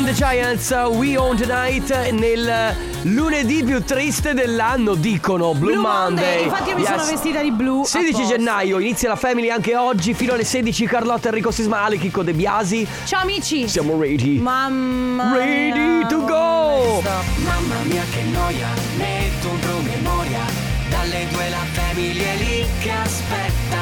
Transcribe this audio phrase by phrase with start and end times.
[0.00, 6.04] and the Giants, We Own Tonight nel lunedì più triste dell'anno, dicono Blue, Blue Monday.
[6.08, 6.44] Monday.
[6.44, 7.10] Infatti io mi sono Yes.
[7.10, 7.84] vestita di blu.
[7.84, 8.36] 16 apposta.
[8.36, 12.86] gennaio inizia la Family anche oggi fino alle 16 Carlotta Enrico Sismale, Chicco De Biasi.
[13.04, 13.68] Ciao amici.
[13.68, 14.38] Siamo ready.
[14.38, 17.02] Mamma Ready mia, to go.
[17.02, 20.40] Mamma mia che noia, metto un promemoria
[20.88, 23.78] Dalle due la famiglia è lì che aspetta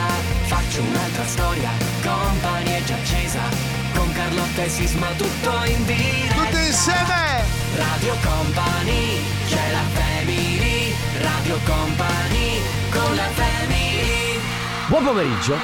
[0.47, 1.71] Faccio un'altra storia,
[2.03, 3.18] company è già Con
[4.39, 7.45] Carlotta e Sisma tutto in diretta Tutti insieme!
[7.75, 14.39] Radio Company, c'è la family Radio Company, con la family
[14.87, 15.57] Buon pomeriggio.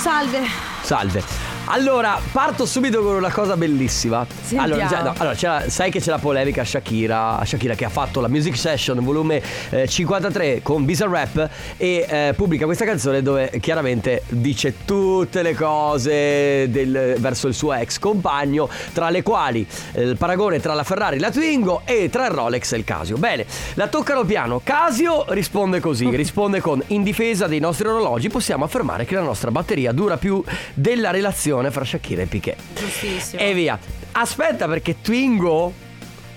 [0.00, 0.42] Salve.
[0.82, 1.51] Salve.
[1.74, 4.26] Allora, parto subito con una cosa bellissima.
[4.56, 8.28] Allora, già- no, allora, sai che c'è la polemica Shakira, Shakira che ha fatto la
[8.28, 9.40] Music Session volume
[9.70, 11.48] eh, 53 con Bizarrap
[11.78, 17.72] e eh, pubblica questa canzone dove chiaramente dice tutte le cose del- verso il suo
[17.72, 22.10] ex compagno, tra le quali eh, il paragone tra la Ferrari e la Twingo e
[22.10, 23.16] tra il Rolex e il Casio.
[23.16, 24.60] Bene, la toccano piano.
[24.62, 29.50] Casio risponde così, risponde con in difesa dei nostri orologi possiamo affermare che la nostra
[29.50, 32.56] batteria dura più della relazione fra Shakira e Piquet.
[32.74, 33.40] Giustissimo.
[33.40, 33.78] E via.
[34.12, 35.72] Aspetta perché Twingo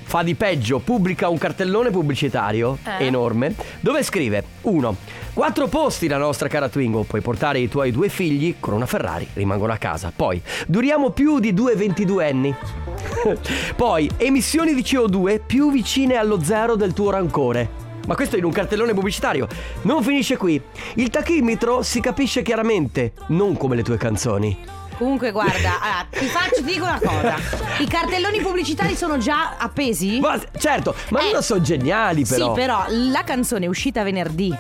[0.08, 3.06] fa di peggio, pubblica un cartellone pubblicitario Eh?
[3.06, 4.96] enorme dove scrive 1.
[5.34, 9.28] Quattro posti la nostra cara Twingo, puoi portare i tuoi due figli con una Ferrari,
[9.34, 10.14] rimangono a casa.
[10.16, 12.56] Poi, duriamo più di due 22 anni.
[13.76, 17.84] Poi, emissioni di CO2 più vicine allo zero del tuo rancore.
[18.08, 19.48] Ma questo in un cartellone pubblicitario.
[19.82, 20.62] Non finisce qui.
[20.94, 24.56] Il tachimetro si capisce chiaramente, non come le tue canzoni.
[24.98, 27.36] Comunque guarda, allora, ti faccio ti dico una cosa.
[27.80, 30.20] I cartelloni pubblicitari sono già appesi?
[30.20, 31.26] Ma certo, ma Eh.
[31.28, 32.54] loro sono geniali però.
[32.54, 34.56] Sì, però la canzone è uscita venerdì.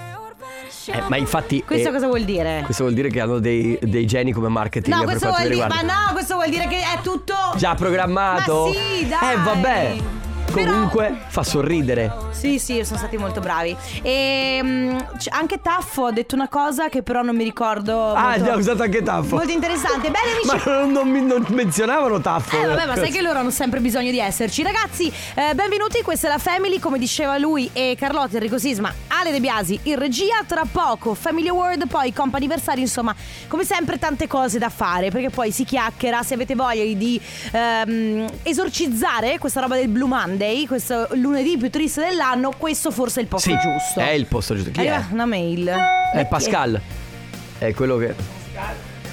[0.88, 2.61] Eh, ma infatti Questo eh, cosa vuol dire?
[2.63, 5.67] Questo vuol dire che hanno dei, dei geni come marketing No, questo vuol dire.
[5.67, 7.33] Ma no, questo vuol dire che è tutto.
[7.56, 8.66] Già programmato?
[8.67, 9.33] Ma sì, dai.
[9.33, 9.95] Eh vabbè.
[10.56, 12.12] Però- Comunque fa sorridere.
[12.31, 13.75] Sì, sì, sono stati molto bravi.
[14.02, 18.13] E c- anche Taffo ha detto una cosa che però non mi ricordo.
[18.13, 19.35] Ah, molto, abbiamo usato anche Taffo.
[19.35, 20.09] Molto interessante.
[20.12, 20.66] Bene, amici.
[20.66, 22.59] Ma non, non non menzionavano Taffo.
[22.59, 26.28] Eh vabbè ma sai che loro hanno sempre bisogno di esserci Ragazzi eh, benvenuti questa
[26.28, 30.44] è la Family Come diceva lui e Carlotta Enrico Sisma Ale De Biasi in regia
[30.46, 33.16] Tra poco Family Award Poi comp'anniversario Insomma
[33.47, 37.19] come sempre tante cose da fare Perché poi si chiacchiera Se avete voglia di
[37.51, 43.23] ehm, esorcizzare Questa roba del Blue Monday Questo lunedì più triste dell'anno Questo forse è
[43.23, 44.72] il posto Sì, giusto È il posto giusto.
[44.72, 44.88] Chi è?
[44.88, 45.73] Arriva una mail
[46.13, 46.79] È Pascal.
[47.57, 48.13] È quello che.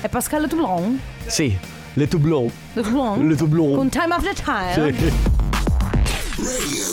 [0.01, 1.57] È Pascal Toulon Sì,
[1.95, 2.51] le Toublon.
[2.75, 3.75] Le Toulon Le Toublon.
[3.77, 4.95] Con Time After Time
[6.43, 6.92] Sì.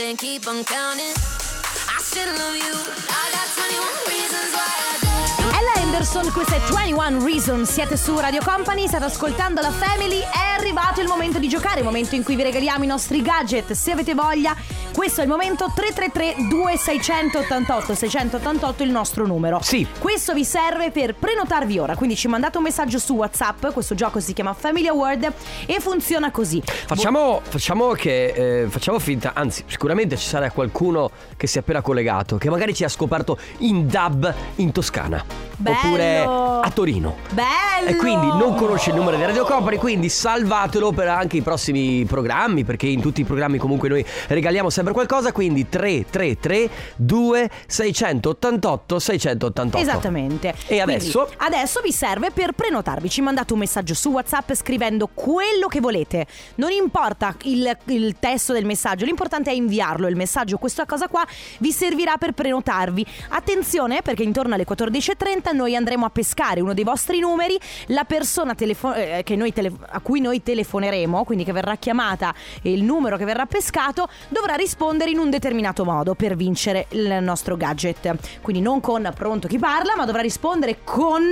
[0.00, 0.16] Ten.
[0.16, 1.14] Keep on counting.
[1.14, 2.74] I still love you.
[3.08, 5.10] I got 21 reasons why I do.
[5.58, 10.56] Ella Anderson, questa è 21 Reason, siete su Radio Company, state ascoltando la Family, è
[10.56, 13.92] arrivato il momento di giocare, il momento in cui vi regaliamo i nostri gadget, se
[13.92, 14.56] avete voglia,
[14.92, 19.60] questo è il momento 333 2688 688 il nostro numero.
[19.62, 19.86] Sì.
[19.98, 24.20] Questo vi serve per prenotarvi ora, quindi ci mandate un messaggio su WhatsApp, questo gioco
[24.20, 25.32] si chiama Family Award
[25.66, 26.62] e funziona così.
[26.64, 31.80] Facciamo, facciamo che eh, facciamo finta, anzi, sicuramente ci sarà qualcuno che si è appena
[31.80, 35.24] collegato, che magari ci ha scoperto in dub in Toscana.
[35.56, 35.76] Bello!
[35.76, 37.16] Oppure a Torino.
[37.30, 37.88] Bello!
[37.88, 42.04] E quindi non conosce il numero di Radio Company, quindi salvatelo per anche i prossimi
[42.06, 49.78] programmi, perché in tutti i programmi comunque noi regaliamo sempre qualcosa, quindi 333 2688 688.
[49.78, 50.48] Esattamente.
[50.48, 51.28] E Quindi, adesso?
[51.38, 53.08] adesso vi serve per prenotarvi.
[53.08, 56.26] Ci mandate un messaggio su WhatsApp scrivendo quello che volete.
[56.56, 60.08] Non importa il, il testo del messaggio, l'importante è inviarlo.
[60.08, 61.24] Il messaggio, questa cosa qua,
[61.58, 63.04] vi servirà per prenotarvi.
[63.30, 67.58] Attenzione perché intorno alle 14.30 noi andremo a pescare uno dei vostri numeri.
[67.86, 72.34] La persona telefo- eh, che noi tele- a cui noi telefoneremo, quindi che verrà chiamata
[72.62, 74.68] e il numero che verrà pescato, dovrà rispondere
[75.10, 78.40] in un determinato modo per vincere il nostro gadget.
[78.40, 81.22] Quindi non con pronto chi parla, ma dovrà rispondere con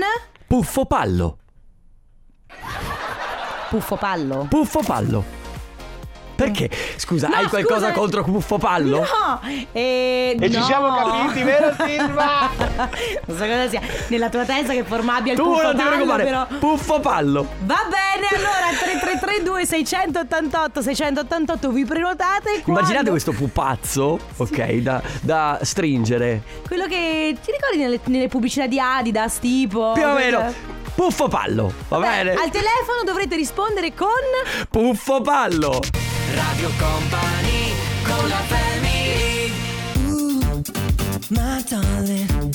[0.47, 1.38] Puffo Pallo.
[3.68, 4.47] puffo pallo.
[4.49, 5.38] Puffo Pallo.
[6.38, 6.71] Perché?
[6.97, 7.99] Scusa, No, hai qualcosa scusa.
[7.99, 8.99] contro Puffo Pallo?
[9.00, 9.40] No!
[9.73, 12.49] E, E ci siamo capiti, vero Silva?
[13.26, 13.80] non so cosa sia.
[14.07, 16.23] Nella tua testa che forma abbia il Tu puffo non ti preoccupare.
[16.25, 16.47] però.
[16.61, 17.47] Puffo Pallo.
[17.64, 25.59] Va bene, allora 3332 688 688 vi prenotate quando- Immaginate questo pupazzo, ok, da, da
[25.62, 26.42] stringere.
[26.64, 30.76] Quello che ti ricordi nelle, nelle pubblicità di Adidas tipo Più o meno.
[30.99, 32.31] Puffo Pallo, va Beh, bene?
[32.33, 34.09] Al telefono dovrete rispondere con
[34.69, 35.81] Puffo Pallo.
[36.35, 39.52] Radio Company con la family
[41.28, 42.52] My darling,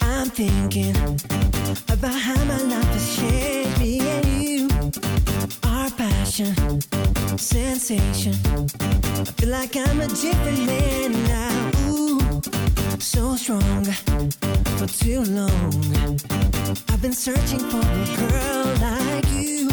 [0.00, 0.96] I'm thinking
[1.88, 3.78] about how my life has changed.
[3.78, 4.68] Me and you,
[5.64, 6.80] our passion,
[7.36, 8.34] sensation.
[8.80, 11.90] I feel like I'm a different man now.
[11.90, 12.40] Ooh,
[13.00, 13.84] so strong
[14.78, 16.18] for too long.
[16.88, 19.68] I've been searching for a girl like you.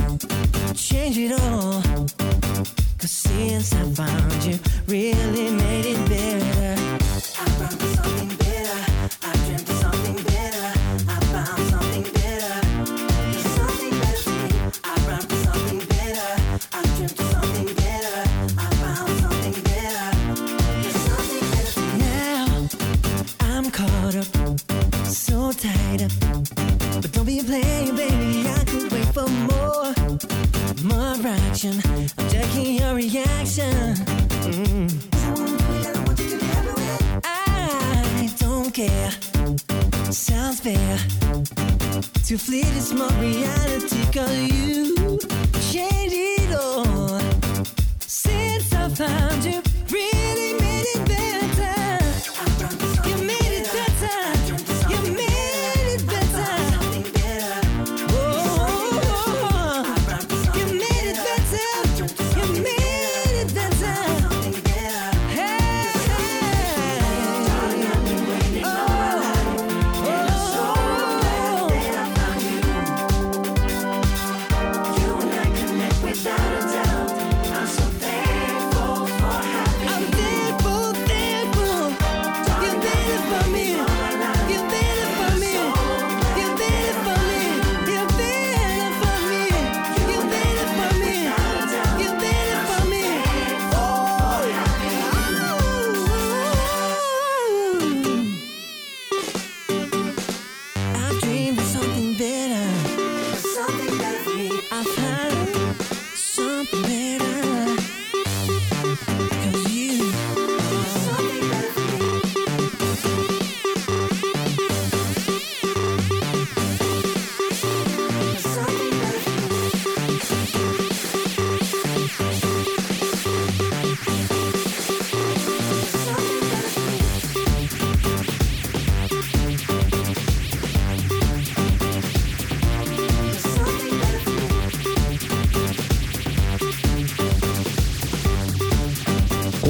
[0.73, 1.81] Change it all.
[2.97, 6.81] Cause since I found you, really made it better.
[7.39, 8.32] I found something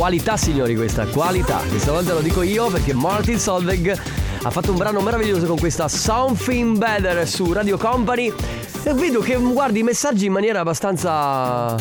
[0.04, 1.62] Qualità signori questa, qualità.
[1.70, 3.98] Questa volta lo dico io perché Martin Solveig
[4.42, 8.34] ha fatto un brano meraviglioso con questa Something Better su Radio Company.
[8.84, 11.78] E vedo che guardi i messaggi in maniera abbastanza.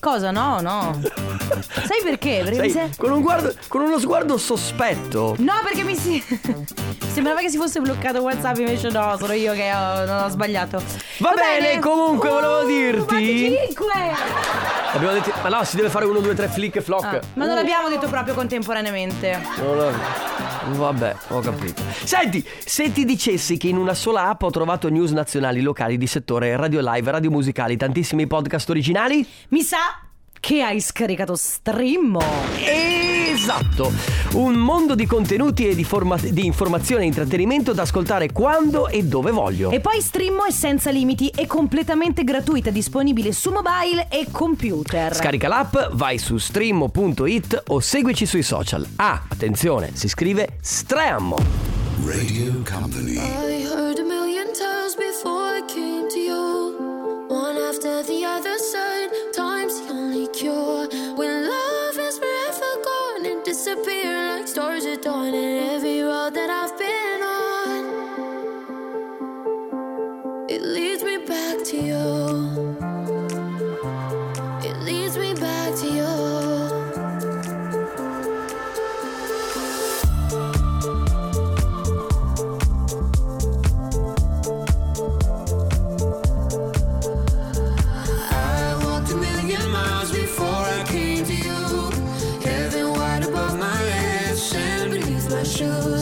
[0.00, 0.30] Cosa?
[0.30, 0.98] No, no.
[1.84, 2.40] Sai perché?
[2.42, 5.34] Perché Sai, se- con, un guardo- con uno sguardo sospetto.
[5.38, 6.24] No, perché mi si.
[7.12, 10.82] Sembrava che si fosse bloccato WhatsApp, invece no, sono io che ho, non ho sbagliato.
[11.18, 13.86] Va bene, comunque volevo dirti- 5!
[14.94, 15.32] Abbiamo detto.
[15.42, 17.04] Ma no, si deve fare uno, due, tre flick e flock.
[17.04, 19.40] Ah, ma non l'abbiamo detto proprio contemporaneamente.
[19.58, 19.92] Non lo-
[20.64, 21.82] Vabbè, ho capito.
[22.04, 26.06] Senti, se ti dicessi che in una sola app ho trovato news nazionali, locali, di
[26.06, 29.26] settore, radio live, radio musicali, tantissimi podcast originali?
[29.48, 29.78] Mi sa
[30.38, 33.11] che hai scaricato Streammo.
[33.32, 33.90] Esatto!
[34.34, 39.04] Un mondo di contenuti e di, forma- di informazione e intrattenimento da ascoltare quando e
[39.04, 39.70] dove voglio.
[39.70, 45.14] E poi Streammo è senza limiti e completamente gratuita, disponibile su mobile e computer.
[45.14, 48.86] Scarica l'app, vai su streamo.it o seguici sui social.
[48.96, 51.36] Ah, attenzione, si scrive Streammo.
[52.04, 53.16] Radio Company.
[53.16, 57.26] I heard a million times before I came to you.
[57.30, 60.86] One after the other side, time's the only cure.
[61.16, 61.81] When love
[63.52, 67.82] disappear like stars at dawn, and every road that I've been on,
[70.48, 72.81] it leads me back to you.
[95.52, 96.01] Shoes.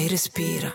[0.00, 0.74] e respira.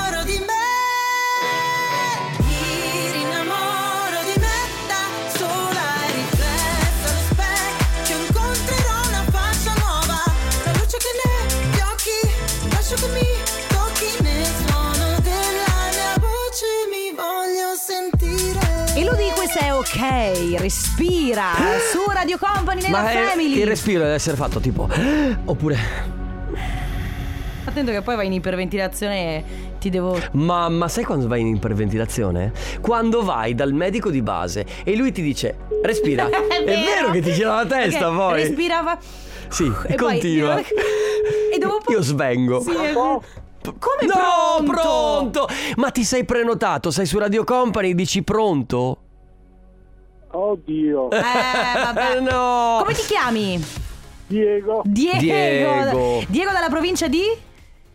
[20.11, 21.51] ok, respira
[21.91, 23.59] su Radio Company nella Ma è- Family.
[23.59, 24.89] il respiro deve essere fatto tipo.
[25.45, 26.19] Oppure.
[27.63, 29.43] Attento che poi vai in iperventilazione e
[29.79, 32.51] ti devo Ma, ma sai quando vai in iperventilazione?
[32.81, 36.25] Quando vai dal medico di base e lui ti dice respira.
[36.27, 37.11] è, vero.
[37.11, 38.41] che ti gira la testa Ok, poi.
[38.43, 38.97] Respira va-
[39.47, 40.57] Sì, E poi- continua.
[40.59, 42.61] E dopo un po'- Io svengo.
[42.61, 44.71] Sì, è- Come no, pronto?
[44.71, 45.47] pronto?
[45.75, 46.89] Ma ti sei prenotato?
[46.89, 47.93] Sei su Radio Company?
[47.93, 48.97] Dici pronto?
[50.31, 51.09] Oddio.
[51.11, 51.21] Eh,
[51.83, 52.19] vabbè.
[52.21, 52.79] no.
[52.81, 53.63] Come ti chiami?
[54.27, 55.17] Diego, Diego.
[55.19, 56.23] Diego.
[56.27, 57.23] Diego dalla provincia di?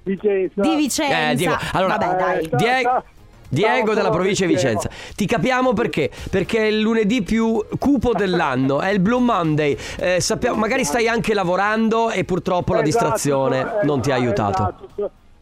[0.03, 0.61] Vicenza.
[0.61, 1.31] Di Vicenza.
[1.31, 2.45] Eh, Diego, allora- Vabbè, dai.
[2.79, 3.05] Eh, ciao,
[3.49, 4.69] Diego della sono provincia di Diego.
[4.69, 4.91] Vicenza.
[5.15, 6.11] Ti capiamo perché?
[6.31, 9.77] Perché è il lunedì più cupo dell'anno, è il Blue Monday.
[9.99, 14.17] Eh, sappiamo, magari stai anche lavorando e purtroppo la Esatto, distrazione sono- non ti ha
[14.17, 14.75] eh, aiutato.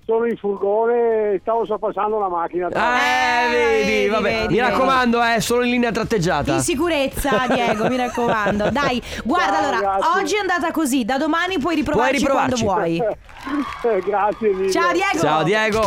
[0.07, 2.69] Sono in furgone e stavo sorpassando la macchina.
[2.69, 4.23] Eh, vedi, vedi, vabbè.
[4.23, 4.61] vedi, Mi vedi.
[4.61, 6.53] raccomando, eh, solo in linea tratteggiata.
[6.57, 8.69] In sicurezza, Diego, mi raccomando.
[8.71, 10.21] Dai, guarda, Ciao, allora, grazie.
[10.21, 11.05] oggi è andata così.
[11.07, 12.65] Da domani puoi riprovarci, Puoi riprovarci.
[12.65, 13.03] quando vuoi.
[13.85, 14.71] Eh, Grazie mille.
[14.71, 15.19] Ciao, Diego.
[15.21, 15.81] Ciao Diego.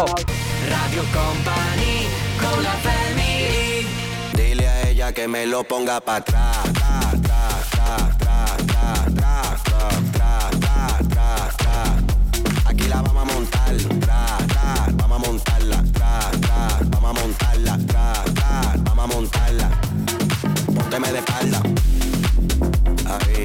[0.67, 3.86] Radio Company con la family
[4.34, 6.76] Dile a ella que me lo ponga para atrás.
[12.88, 13.76] Aquí la vamos a montar.
[14.00, 15.84] Tra, tra, vamos a montarla.
[15.91, 17.78] Tra, tra, vamos a montarla.
[17.86, 19.69] Tra, tra, vamos a montarla.
[20.73, 21.62] Pónteme de espalda.
[23.06, 23.43] Ahí.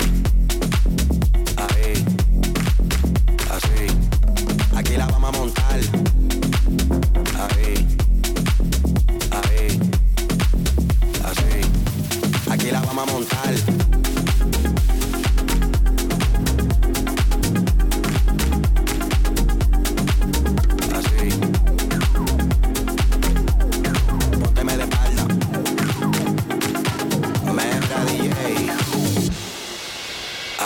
[1.56, 2.04] Ahí.
[3.50, 4.76] Así.
[4.76, 5.80] Aquí la vamos a montar.
[7.40, 7.91] Ahí.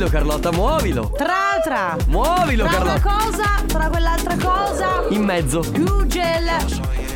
[0.00, 1.10] muovilo Carlotta, muovilo.
[1.16, 1.96] Tra tra.
[2.06, 3.24] Muovilo Tra una Carlotta.
[3.24, 5.04] cosa, tra quell'altra cosa.
[5.10, 5.64] In mezzo.
[5.72, 6.56] Google.
[6.56, 7.09] Eh,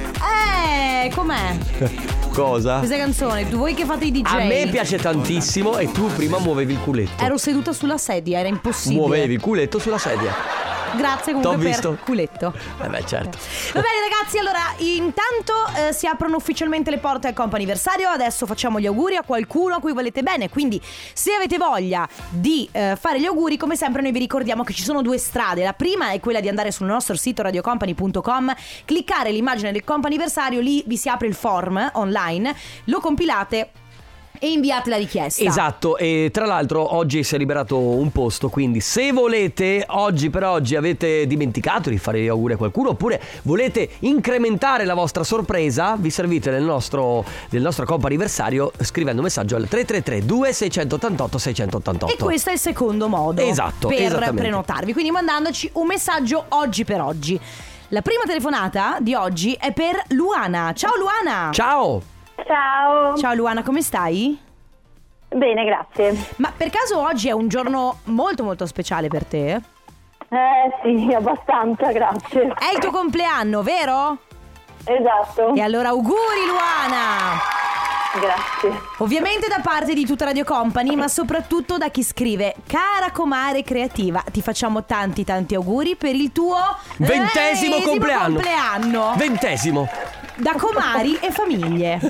[1.14, 1.56] com'è?
[2.34, 2.78] Cosa?
[2.78, 4.22] Questa canzone, tu voi che fate i DJ.
[4.26, 7.22] A me piace tantissimo e tu prima muovevi il culetto.
[7.22, 9.00] Ero seduta sulla sedia, era impossibile.
[9.00, 10.63] Muovevi il culetto sulla sedia.
[10.96, 11.90] Grazie T'ho comunque visto.
[11.90, 12.54] per culetto.
[12.82, 13.38] Eh beh, certo.
[13.72, 18.80] Va bene ragazzi, allora intanto eh, si aprono ufficialmente le porte al comp'anniversario, adesso facciamo
[18.80, 20.80] gli auguri a qualcuno a cui volete bene, quindi
[21.12, 24.82] se avete voglia di eh, fare gli auguri, come sempre noi vi ricordiamo che ci
[24.82, 28.54] sono due strade, la prima è quella di andare sul nostro sito radiocompany.com,
[28.84, 32.54] cliccare l'immagine del comp'anniversario, lì vi si apre il form online,
[32.84, 33.70] lo compilate
[34.38, 35.42] e inviate la richiesta.
[35.44, 40.44] Esatto, e tra l'altro oggi si è liberato un posto, quindi se volete, oggi per
[40.44, 45.96] oggi avete dimenticato di fare gli auguri a qualcuno oppure volete incrementare la vostra sorpresa,
[45.98, 52.12] vi servite del nostro, del nostro anniversario scrivendo un messaggio al 333 2688 688.
[52.12, 57.00] E questo è il secondo modo Esatto, per prenotarvi, quindi mandandoci un messaggio oggi per
[57.00, 57.40] oggi.
[57.88, 60.72] La prima telefonata di oggi è per Luana.
[60.74, 61.50] Ciao Luana!
[61.52, 62.13] Ciao!
[62.46, 63.16] Ciao.
[63.16, 64.38] Ciao Luana, come stai?
[65.28, 66.16] Bene, grazie.
[66.36, 69.60] Ma per caso oggi è un giorno molto molto speciale per te?
[70.28, 72.54] Eh sì, abbastanza, grazie.
[72.54, 74.18] È il tuo compleanno, vero?
[74.84, 75.54] Esatto.
[75.54, 77.40] E allora auguri Luana!
[78.18, 78.80] Grazie.
[78.98, 84.22] Ovviamente da parte di tutta Radio Company, ma soprattutto da chi scrive Cara comare creativa,
[84.30, 86.58] ti facciamo tanti tanti auguri per il tuo
[86.98, 88.34] Ventesimo compleanno.
[88.34, 89.14] compleanno.
[89.16, 89.88] Ventesimo!
[90.36, 92.00] da comari e famiglie.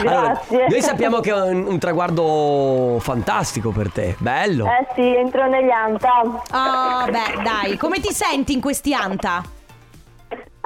[0.00, 4.66] Allora, noi sappiamo che è un, un traguardo fantastico per te, bello.
[4.66, 6.22] Eh sì, entro negli anta.
[6.22, 9.42] Oh, beh, dai, come ti senti in questi anta?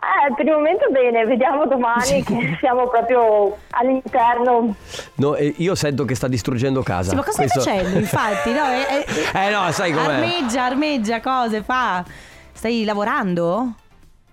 [0.03, 4.75] Eh, per il momento bene, vediamo domani che siamo proprio all'interno.
[5.17, 7.11] No, eh, io sento che sta distruggendo casa.
[7.11, 8.53] Sì, ma cosa Questo- stai facendo, infatti?
[8.53, 9.05] No, è- è-
[9.47, 10.15] Eh no, sai com'è.
[10.15, 12.03] Armeggia, armeggia, cose, fa.
[12.53, 13.73] Stai lavorando?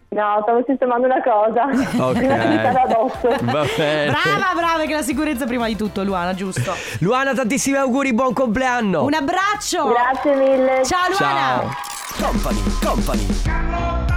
[0.09, 1.65] No, stavo sistemando una cosa.
[2.01, 2.17] Ok.
[2.17, 3.27] Prima di stare addosso.
[3.41, 4.11] Va bene.
[4.11, 6.73] Brava, brava, che la sicurezza prima di tutto, Luana, giusto?
[6.99, 9.03] Luana, tantissimi auguri, buon compleanno.
[9.03, 9.87] Un abbraccio!
[9.89, 10.85] Grazie mille.
[10.85, 11.75] Ciao Luana!
[12.17, 12.31] Ciao.
[12.31, 14.15] Company, company.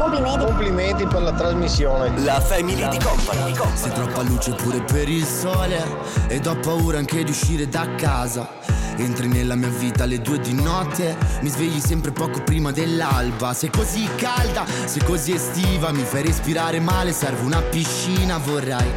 [0.00, 0.44] Complimenti.
[0.46, 2.18] Complimenti per la trasmissione.
[2.24, 3.54] La family di company.
[3.74, 5.84] Sei troppa luce pure per il sole
[6.26, 8.48] Ed ho paura anche di uscire da casa
[8.96, 13.70] Entri nella mia vita alle due di notte Mi svegli sempre poco prima dell'alba Sei
[13.70, 18.90] così calda, sei così estiva Mi fai respirare male, serve una piscina Vorrei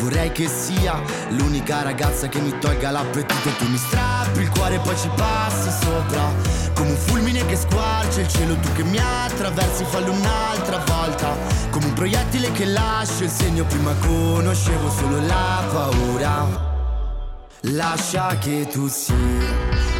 [0.00, 4.78] Vorrei che sia l'unica ragazza che mi tolga l'appetito Tu mi strappi il cuore e
[4.78, 9.84] poi ci passi sopra Come un fulmine che squarcia il cielo Tu che mi attraversi
[9.84, 11.36] fallo un'altra volta.
[11.70, 16.66] Come un proiettile che lascia il segno Prima conoscevo solo la paura.
[17.62, 19.12] Lascia che tu sia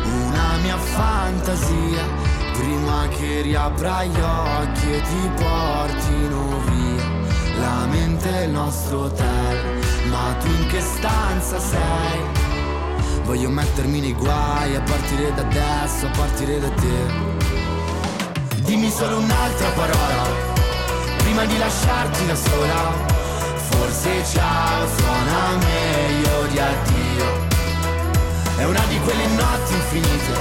[0.05, 2.05] una mia fantasia
[2.53, 7.59] Prima che riapra gli occhi e ti portino via.
[7.59, 12.48] La mente è il nostro hotel Ma tu in che stanza sei?
[13.29, 16.97] Voglio mettermi nei guai a partire da adesso, a partire da te.
[18.63, 20.23] Dimmi solo un'altra parola
[21.19, 22.93] Prima di lasciarti da sola.
[23.69, 27.47] Forse ciao suona meglio di addio.
[28.57, 30.33] È una di quelle notti infinite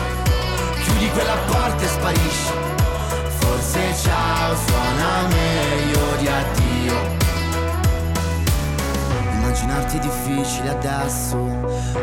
[0.84, 2.54] Chiudi quella porta e sparisci.
[3.38, 7.17] Forse ciao suona meglio di addio
[9.58, 11.36] Immaginarti è difficile adesso.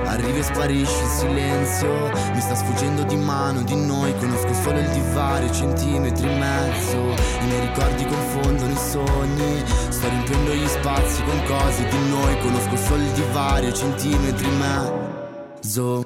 [0.07, 2.11] Arrivi e sparisci in silenzio.
[2.33, 4.13] Mi sta sfuggendo di mano di noi.
[4.19, 6.97] Conosco solo il divario, centimetri in mezzo.
[6.97, 9.63] I miei ricordi confondono i sogni.
[9.89, 12.39] Sto riempiendo gli spazi con cose di noi.
[12.41, 16.03] Conosco solo il divario, centimetri in mezzo.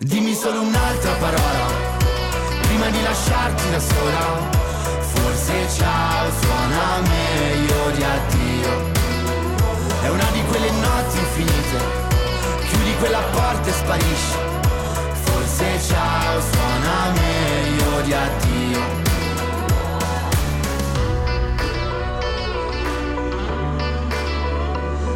[0.00, 1.98] Dimmi solo un'altra parola
[2.60, 4.48] Prima di lasciarti da sola.
[5.00, 8.39] Forse ciao suona meglio di addio
[10.50, 11.78] quelle notti infinite.
[12.68, 14.36] Chiudi quella porta e sparisci.
[15.22, 18.80] Forse ciao suona meglio di addio.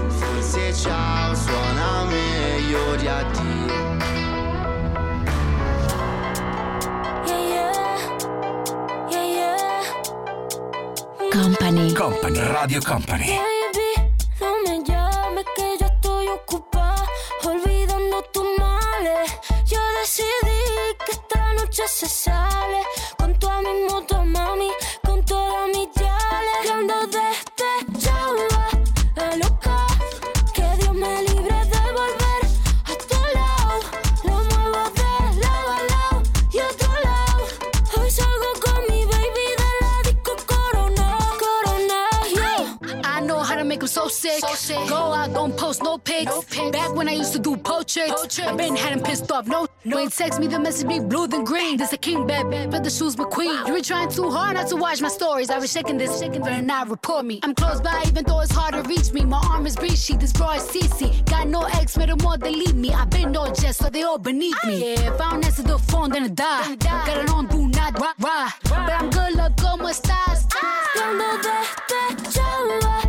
[0.08, 3.52] Forse ciao suona meglio di addio.
[11.30, 11.92] Company.
[11.92, 13.53] Company, Radio Company.
[22.04, 22.83] accesible
[44.88, 46.32] Go out, don't post no pics.
[46.72, 49.46] Back when I used to do portraits, I been had him pissed off.
[49.46, 49.98] No, no.
[49.98, 51.76] Ain't text me the message be blue than green.
[51.76, 53.66] This a king bad, but the shoes McQueen.
[53.66, 55.50] You were trying too hard not to watch my stories.
[55.50, 57.40] I was shaking this, shaking, better not report me.
[57.42, 59.24] I'm close by, even though it's hard to reach me.
[59.24, 61.24] My arm is breachy, this bra is CC.
[61.26, 62.92] Got no ex, made them all delete me.
[62.92, 64.94] I been no jest, so they all beneath me.
[64.94, 66.76] Yeah, if I don't answer the phone, then I die.
[66.76, 68.50] Got it on, do not rah, rah.
[68.64, 70.46] But I'm good, look, como estás?
[70.94, 73.03] Cuando despechaba a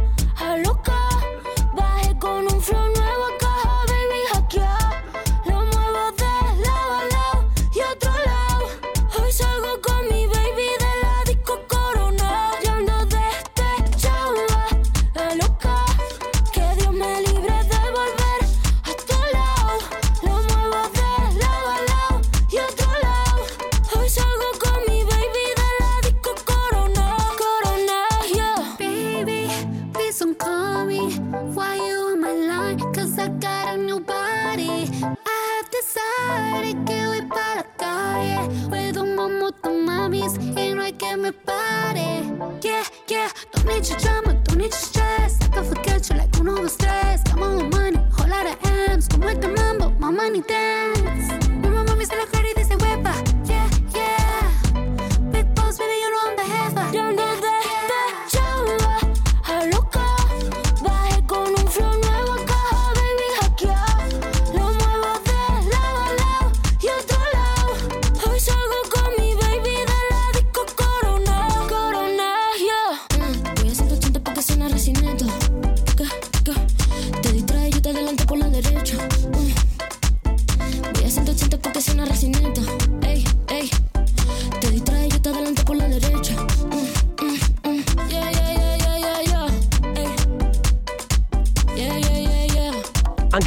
[41.26, 41.65] me pare.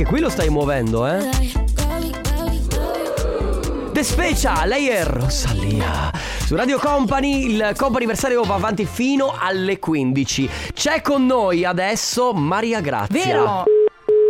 [0.09, 1.29] Qui lo stai muovendo, eh?
[3.93, 6.11] The Special, lei è Rosalia.
[6.45, 10.49] Su Radio Company il comp'anniversario va avanti fino alle 15.
[10.73, 13.25] C'è con noi adesso Maria Grazia.
[13.25, 13.65] Vero?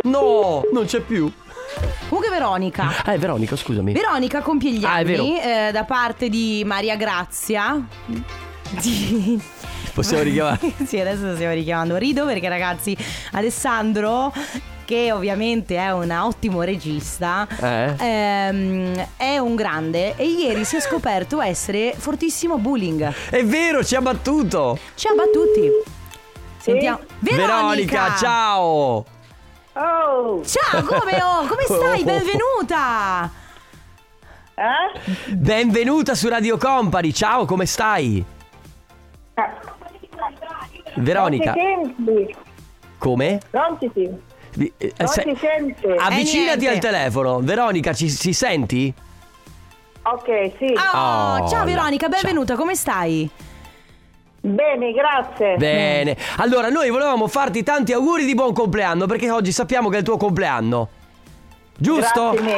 [0.03, 1.31] No, non c'è più.
[2.09, 2.91] Comunque Veronica.
[3.05, 3.93] Ah, è Veronica, scusami.
[3.93, 5.21] Veronica compie gli Ah, è vero.
[5.23, 7.79] anni eh, da parte di Maria Grazia.
[8.81, 9.39] Di-
[9.93, 10.59] Possiamo richiamare.
[10.85, 11.95] sì, adesso stiamo richiamando.
[11.97, 12.97] Rido perché ragazzi,
[13.33, 14.33] Alessandro
[14.89, 17.93] che ovviamente è un ottimo regista, Eh?
[17.99, 23.13] ehm, è un grande e ieri si è scoperto essere fortissimo bullying.
[23.29, 24.79] È vero, ci ha battuto.
[24.95, 25.69] Ci ha battuti.
[26.57, 27.01] Sentiamo.
[27.19, 29.05] Veronica, ciao.
[29.73, 30.43] Oh!
[30.43, 32.01] Ciao, come, oh, come stai?
[32.01, 32.05] Oh.
[32.05, 33.31] Benvenuta!
[34.55, 35.33] Eh?
[35.35, 37.13] Benvenuta su Radio Company.
[37.13, 38.25] Ciao, come stai?
[40.95, 41.53] Veronica.
[41.53, 42.35] Ti senti?
[42.97, 43.39] Come?
[43.51, 43.77] Non
[44.77, 45.95] eh, Non se- ti sente?
[45.97, 47.39] Avvicinati Eh, al telefono.
[47.41, 48.93] Veronica, ci, ci senti?
[50.01, 50.73] Ok, sì.
[50.93, 50.97] Oh,
[51.43, 51.65] Oh, ciao.
[51.65, 53.29] Veronica, benvenuta, come stai?
[54.41, 55.57] Bene, grazie.
[55.57, 56.15] Bene.
[56.37, 60.05] Allora, noi volevamo farti tanti auguri di buon compleanno perché oggi sappiamo che è il
[60.05, 60.87] tuo compleanno.
[61.77, 62.31] Giusto?
[62.31, 62.55] Grazie.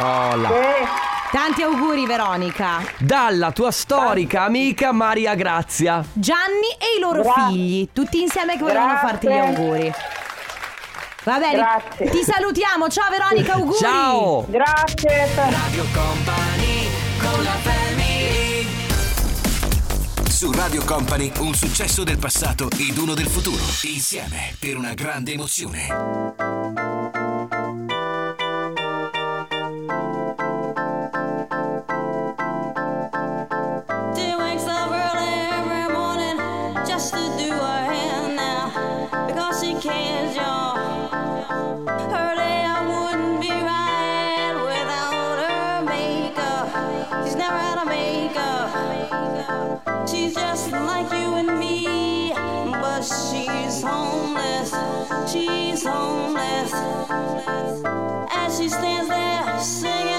[0.00, 0.48] Oh, là.
[0.50, 2.78] Eh, Tanti auguri Veronica.
[2.98, 6.04] Dalla tua storica amica Maria Grazia.
[6.12, 9.08] Gianni e i loro Gra- figli, tutti insieme che volevano Grazie.
[9.08, 9.92] farti gli auguri.
[11.24, 12.10] Va bene, Grazie.
[12.10, 13.76] ti salutiamo, ciao Veronica, auguri.
[13.78, 14.46] Ciao.
[14.48, 15.28] grazie.
[15.34, 16.88] Radio Company
[17.20, 18.66] con la family
[20.28, 23.62] Su Radio Company un successo del passato ed uno del futuro.
[23.82, 26.89] Insieme per una grande emozione.
[55.10, 56.72] She's homeless.
[58.32, 60.09] As she stands there singing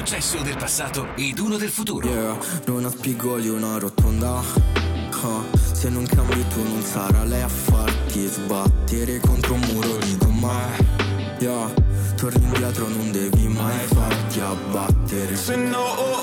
[0.00, 2.08] successo del passato ed uno del futuro.
[2.08, 4.40] Yeah, non ha spigoli una rotonda.
[5.22, 10.16] Ah, se non cambi tu non sarà lei a farti sbattere contro un muro di
[10.16, 10.56] gomma.
[11.38, 11.70] Yeah,
[12.16, 15.36] torni indietro non devi mai farti abbattere.
[15.36, 16.19] Se no,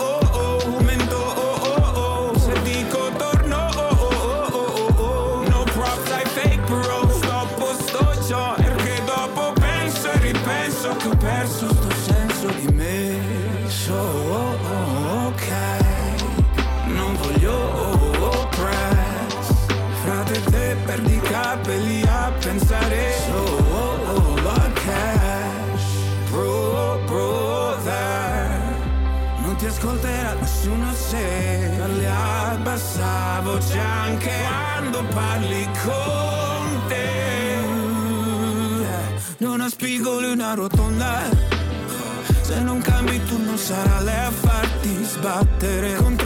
[35.37, 37.05] parli con te.
[39.39, 41.29] Non ha spigoli una rotonda.
[42.41, 46.16] Se non cambi tu non sarà lei a farti sbattere contro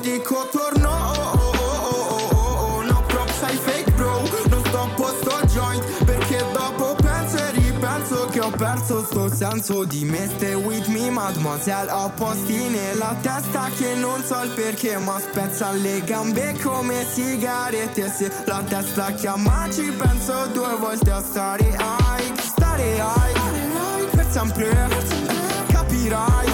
[0.00, 2.82] Dico torno, oh, oh, oh, oh, oh, oh.
[2.82, 4.22] No props, I fake bro.
[4.48, 10.04] Non stoppo sto joint perché dopo penso e ripenso che ho perso sto senso di
[10.04, 10.28] me.
[10.36, 11.90] Stay with me, mademoiselle.
[11.90, 18.10] Ho posti nella testa che non so il perché, ma spezza le gambe come sigarette.
[18.10, 22.38] Se la testa chiama, ci penso due volte a stare high.
[22.40, 25.22] Stare high, per sempre.
[25.68, 26.52] Capirai,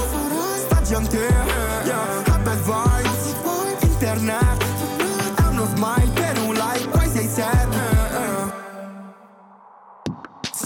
[0.66, 1.18] sta gente,
[1.84, 2.38] yeah, ha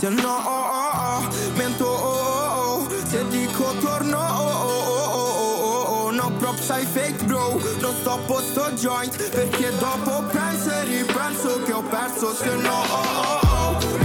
[0.04, 2.88] Se no, oh, oh, oh, mento, oh, oh, oh.
[3.08, 6.10] Se dico torno, oh, oh, oh, oh, oh, oh, oh.
[6.10, 7.58] No props, I fake bro.
[7.80, 12.34] Non sto joint perché dopo penso e ripenso che ho perso.
[12.34, 14.03] Se no, oh, oh, oh,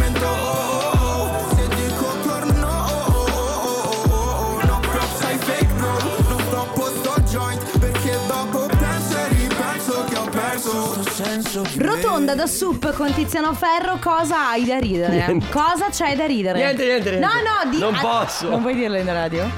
[11.78, 15.26] Rotonda da soup con Tiziano Ferro, cosa hai da ridere?
[15.26, 15.47] Niente.
[15.50, 16.60] Cosa c'hai da ridere?
[16.60, 17.26] Niente, niente, niente.
[17.26, 18.50] No, no, di- Non posso.
[18.50, 19.50] Non vuoi dirlo in radio?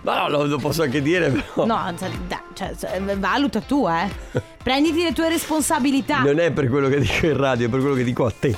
[0.00, 1.64] Ma no, lo, lo posso anche dire, però.
[1.66, 1.94] No,
[2.54, 4.08] cioè, cioè, valuta tu, eh.
[4.62, 6.18] Prenditi le tue responsabilità.
[6.18, 8.54] Non è per quello che dico in radio, è per quello che dico a te.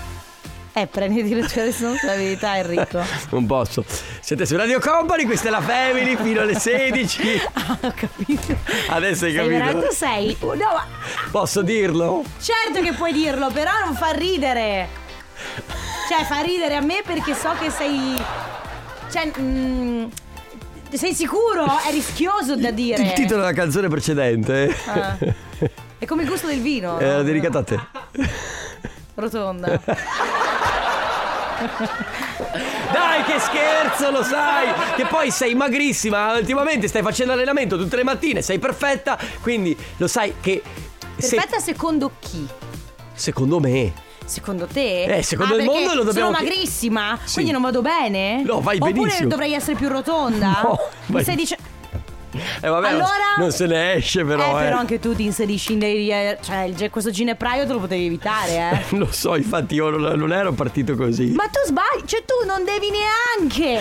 [0.81, 3.03] Eh, prenditi le tue responsabilità, Enrico.
[3.31, 3.85] Non posso.
[4.21, 7.41] Siete su Radio Company, questa è la Family fino alle 16.
[7.55, 8.57] Ah, ho capito.
[8.89, 9.91] Adesso hai Sei capito?
[9.93, 10.37] sei.
[10.41, 10.87] Oh, no, ma
[11.31, 12.23] Posso dirlo?
[12.41, 14.89] certo che puoi dirlo, però non fa ridere.
[16.09, 18.17] Cioè, fa ridere a me perché so che sei.
[19.11, 19.31] Cioè.
[19.41, 20.05] mm,
[20.93, 21.65] sei sicuro?
[21.87, 23.03] È rischioso da dire.
[23.03, 25.17] Il titolo della canzone precedente Ah.
[25.99, 26.99] È come il gusto del vino.
[27.01, 27.79] era dedicato a te.
[29.15, 29.81] Rotonda.
[32.93, 34.67] Dai, che scherzo, lo sai!
[34.97, 40.07] Che poi sei magrissima, ultimamente stai facendo allenamento tutte le mattine, sei perfetta, quindi lo
[40.07, 40.63] sai che.
[41.17, 42.47] se- Perfetta secondo chi?
[43.15, 43.93] secondo me.
[44.25, 45.05] Secondo te?
[45.05, 47.35] Eh, secondo Ah, il mondo lo dobbiamo Sono magrissima, Sì.
[47.35, 48.43] quindi non vado bene?
[48.43, 49.29] No, vai Oppure benissimo.
[49.29, 50.61] dovrei essere più rotonda?
[50.63, 51.63] No, Mi vai- stai dicendo.
[52.61, 53.07] Eh vabbè, Allora-
[53.39, 54.65] non se ne esce però, eh, eh.
[54.67, 56.11] però anche tu ti inserisci in dei.
[56.11, 58.53] eh, Cioè, il- questo ginepraio te lo potevi evitare,
[58.91, 58.97] eh.
[58.99, 61.29] Lo so, infatti io non, non ero partito così.
[61.33, 63.81] Ma tu sbagli, cioè tu non devi neanche.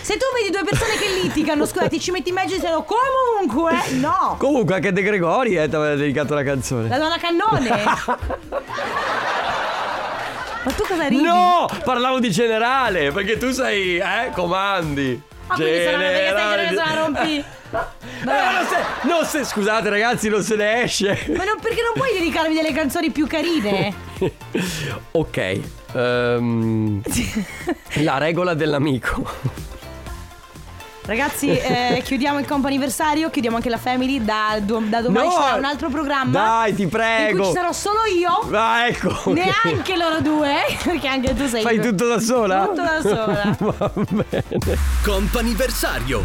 [0.00, 2.84] Se tu vedi due persone che litigano, scusa, ti ci metti in mezzo e dicono
[2.84, 4.36] comunque, no.
[4.38, 6.88] Comunque anche De Gregori eh, ti aveva dedicato la canzone.
[6.88, 7.68] La donna cannone.
[10.64, 11.22] Ma tu cosa ridi?
[11.22, 15.22] No, parlavo di generale, perché tu sei, eh, comandi.
[15.50, 16.68] Ah, quindi perché stai Generale.
[16.68, 17.44] girando se la rompi.
[17.70, 21.24] Eh, non se, non se- scusate ragazzi, non se ne esce.
[21.36, 23.94] Ma non, perché non puoi dedicarmi delle canzoni più carine?
[25.12, 25.60] ok.
[25.94, 27.02] ehm,
[28.04, 29.26] la regola dell'amico.
[31.08, 34.22] Ragazzi, eh, chiudiamo il comp'anniversario, chiudiamo anche la family.
[34.22, 35.32] Da, do- da domani No!
[35.32, 36.30] ci sarà un altro programma.
[36.38, 37.36] Dai, ti In prego.
[37.38, 38.46] cui ci sarò solo io.
[38.54, 39.32] Ah, ecco.
[39.32, 40.52] Neanche loro due,
[40.84, 41.62] perché anche tu sei.
[41.62, 42.66] Fai tutto da sola?
[42.66, 43.56] Tutto da sola.
[43.58, 44.44] Va bene.
[45.02, 46.22] Comp'anniversario.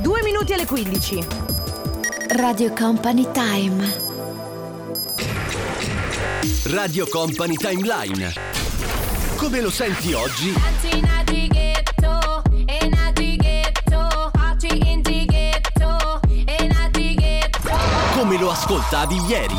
[0.00, 1.26] Due minuti alle 15.
[2.36, 4.06] Radio Company Time.
[6.66, 8.32] Radio Company Timeline.
[9.36, 10.52] Come lo senti oggi?
[18.18, 19.54] Come lo ascoltavi ieri?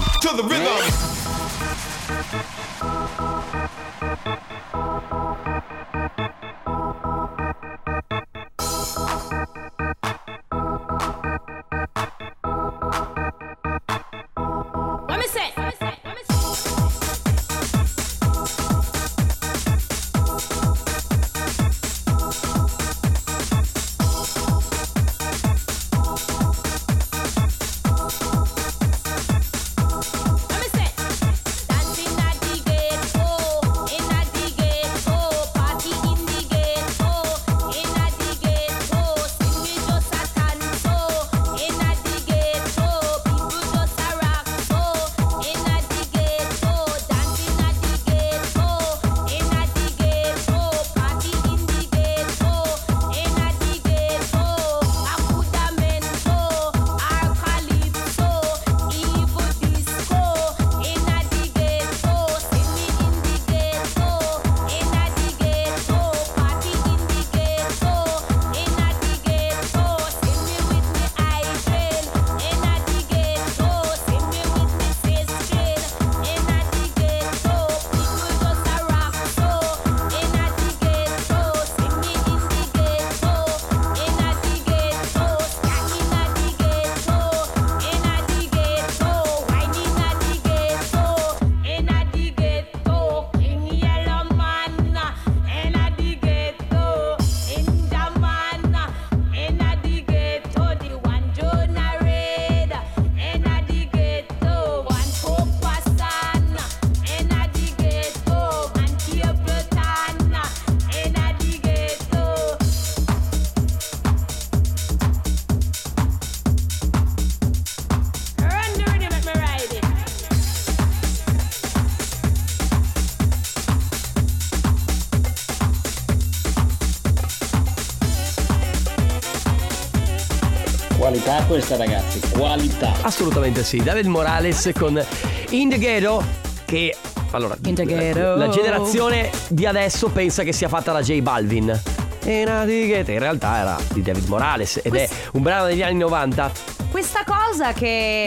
[131.50, 132.94] Questa ragazzi, qualità.
[133.02, 133.82] Assolutamente sì.
[133.82, 135.04] David Morales con
[135.50, 136.24] In the Ghetto
[136.66, 136.96] che
[137.32, 138.36] allora Ghetto.
[138.36, 141.82] la generazione di adesso pensa che sia fatta da J Balvin.
[142.24, 145.82] E una di Ghetto, in realtà era di David Morales ed è un brano degli
[145.82, 146.52] anni 90.
[146.92, 148.26] Questa cosa che.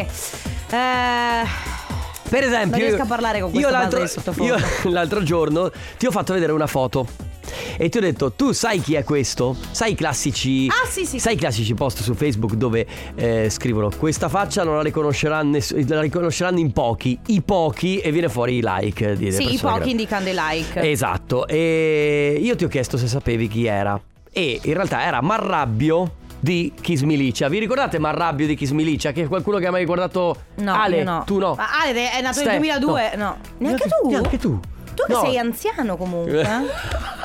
[0.70, 1.42] Eh,
[2.28, 4.56] Per esempio, Non riesco io- a parlare con io questa l'altro, io
[4.90, 7.06] l'altro giorno ti ho fatto vedere una foto
[7.82, 9.56] e ti ho detto, tu sai chi è questo?
[9.72, 13.90] Sai i classici Ah, sì, sì, Sai i classici post su Facebook dove eh, scrivono
[13.96, 18.58] questa faccia non la riconosceranno, ness- la riconosceranno in pochi, i pochi e viene fuori
[18.58, 20.90] i like di sì, i pochi che- indicano dei like.
[20.90, 24.00] Esatto, e io ti ho chiesto se sapevi chi era.
[24.32, 27.48] E in realtà era Marrabbio di Kiss Milicia.
[27.48, 29.10] Vi ricordate Marrabbio di Kiss Milicia?
[29.12, 31.02] Che è qualcuno che ha mai guardato No, Ale?
[31.02, 31.22] no.
[31.26, 31.54] Tu no.
[31.56, 33.12] Ma Ale è nato Ste- nel 2002.
[33.16, 33.36] No.
[33.58, 34.08] Neanche tu?
[34.08, 34.60] Neanche tu.
[34.94, 35.20] Tu che No.
[35.24, 36.40] sei anziano comunque.
[36.40, 36.46] eh?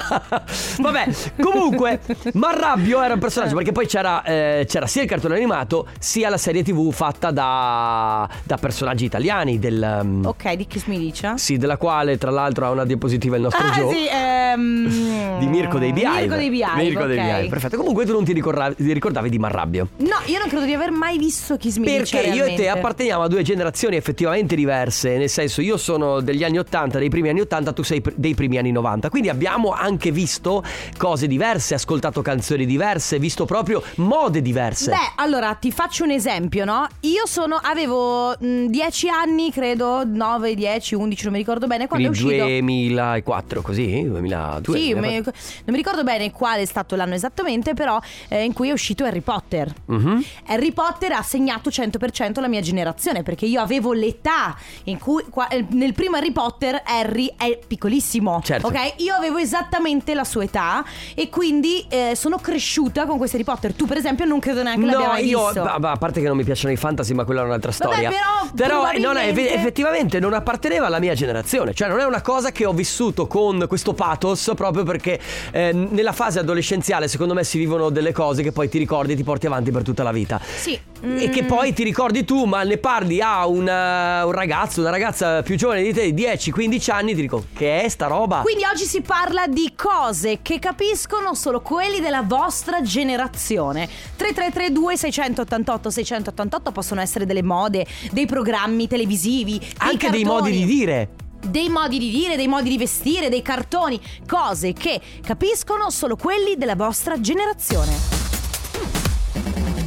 [0.82, 1.08] Vabbè,
[1.42, 2.00] comunque,
[2.34, 6.38] Marrabbio era un personaggio perché poi c'era, eh, c'era sia il cartone animato sia la
[6.38, 9.60] serie tv fatta da, da personaggi italiani.
[9.60, 11.34] Del, um, Ok, di Kiss dice.
[11.36, 13.94] Sì, della quale tra l'altro ha una diapositiva il nostro Ah, Joe.
[13.94, 17.24] sì, ehm, Di Mirko dei Beehive Mirko dei Beehive, Mirko dei ok.
[17.26, 20.66] Beehive, perfetto Comunque tu non ti ricordavi, ti ricordavi di Marrabbio No, io non credo
[20.66, 22.18] di aver mai visto Kiss mi dice.
[22.18, 26.44] Perché io e te apparteniamo a due generazioni effettivamente diverse Nel senso io sono degli
[26.44, 30.12] anni 80, dei primi anni 80 Tu sei dei primi anni 90 Quindi abbiamo anche
[30.12, 30.64] visto
[30.98, 36.66] cose diverse Ascoltato canzoni diverse Visto proprio mode diverse Beh, allora ti faccio un esempio,
[36.66, 36.88] no?
[37.02, 42.10] Io sono, avevo mh, 10 anni, credo, 9, 10, 11, non mi ricordo bene quando
[42.10, 42.46] Quindi è uscito.
[42.48, 45.00] 2004 così 2002 Sì, 2004.
[45.02, 45.32] me- non
[45.66, 48.00] mi ricordo bene quale è stato l'anno esattamente, però
[48.30, 49.74] eh, in cui è uscito Harry Potter.
[49.86, 50.24] Mhm.
[50.48, 54.56] Harry Potter ha segnato 100% la mia generazione perché io avevo l'età
[54.86, 58.68] in cui qua- eh, nel primo Harry Potter Harry è piccolissimo, Certo.
[58.68, 58.94] ok?
[58.98, 60.84] Io avevo esattamente la sua età
[61.16, 63.74] e quindi eh, sono cresciuta con questo Harry Potter.
[63.74, 65.64] Tu per esempio non credo neanche l'abbia No, mai io visto.
[65.64, 68.12] bah, a parte che non mi piacciono i fantasy, ma quella è un'altra Vabbè, storia.
[68.56, 71.74] però non è- effettivamente non apparteneva alla mia generazione.
[71.74, 75.20] Cioè, non è una cosa che ho vissuto con questo pathos proprio perché
[75.52, 79.16] eh, nella fase adolescenziale, secondo me, si vivono delle cose che poi ti ricordi e
[79.16, 80.40] ti porti avanti per tutta la vita.
[80.44, 80.80] Sì.
[81.00, 81.48] E che Mm.
[81.48, 85.84] poi ti ricordi tu, ma ne parli a una- un ragazzo, una ragazza più giovane
[85.84, 88.42] di te, 10-15 anni, ti dico, che è sta roba?
[88.42, 93.88] Quindi oggi si parla di cose che capiscono solo quelli della vostra generazione.
[94.16, 100.66] 3332 688 688 possono essere delle mode, dei programmi televisivi, dei Anche dei modi cartoni.
[100.66, 101.10] di dire.
[101.48, 106.58] Dei modi di dire, dei modi di vestire, dei cartoni, cose che capiscono solo quelli
[106.58, 108.17] della vostra generazione.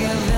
[0.00, 0.29] again.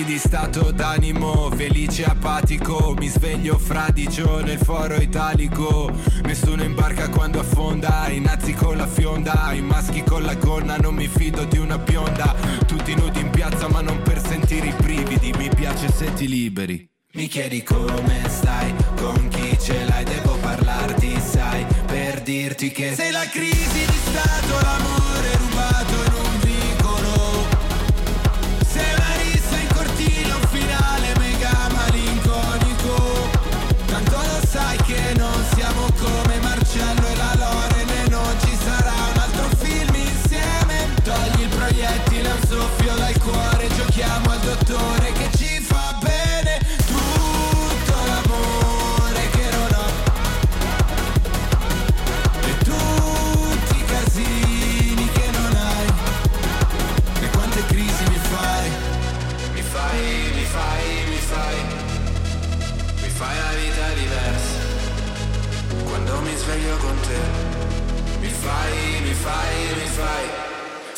[0.00, 2.94] Crisi di stato d'animo, felice apatico.
[2.98, 5.92] Mi sveglio fradicio nel foro italico.
[6.22, 10.94] Nessuno imbarca quando affonda I nazi con la fionda, i maschi con la gonna Non
[10.94, 12.34] mi fido di una bionda.
[12.66, 15.34] Tutti nudi in piazza ma non per sentire i brividi.
[15.36, 16.88] Mi piace se ti liberi.
[17.12, 23.10] Mi chiedi come stai, con chi ce l'hai, devo parlarti, sai, per dirti che sei
[23.10, 25.49] la crisi di stato, l'amore rubato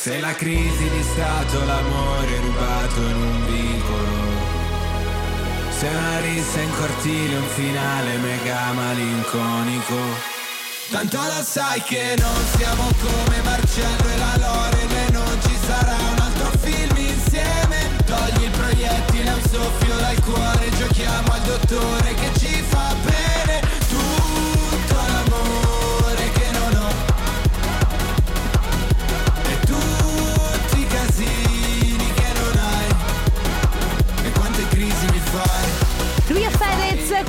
[0.02, 4.22] Sei la crisi di stato, l'amore rubato in un vicolo
[5.78, 9.96] sei una rissa in cortile, un finale mega malinconico.
[10.90, 15.96] Tanto lo sai che non siamo come Marcello e la Loren e non ci sarà
[15.96, 17.96] un altro film insieme.
[18.04, 23.21] Togli il proiettile un soffio dal cuore, giochiamo al dottore che ci fa bene.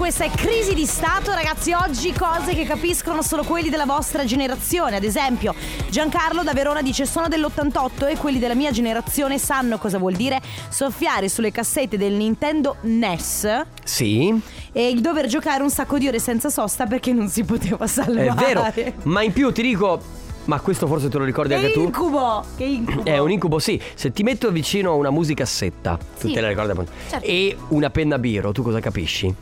[0.04, 1.72] Questa è crisi di stato, ragazzi.
[1.72, 4.97] Oggi cose che capiscono solo quelli della vostra generazione.
[4.97, 5.56] Ad esempio,
[5.89, 10.41] Giancarlo da Verona dice: Sono dell'88 e quelli della mia generazione sanno cosa vuol dire
[10.68, 14.38] soffiare sulle cassette del Nintendo NES Sì,
[14.74, 18.28] e il dover giocare un sacco di ore senza sosta perché non si poteva salvare.
[18.28, 18.93] è vero.
[19.04, 20.01] Ma in più ti dico.
[20.45, 21.84] Ma questo forse te lo ricordi Che anche tu?
[21.84, 22.43] incubo!
[22.58, 23.06] Che incubo!
[23.06, 23.80] È un incubo, sì.
[23.93, 26.34] Se ti metto vicino a una musicassetta, tu Sì.
[26.34, 27.26] te la ricordi appunto, Certo.
[27.26, 29.34] e una penna biro, tu cosa capisci?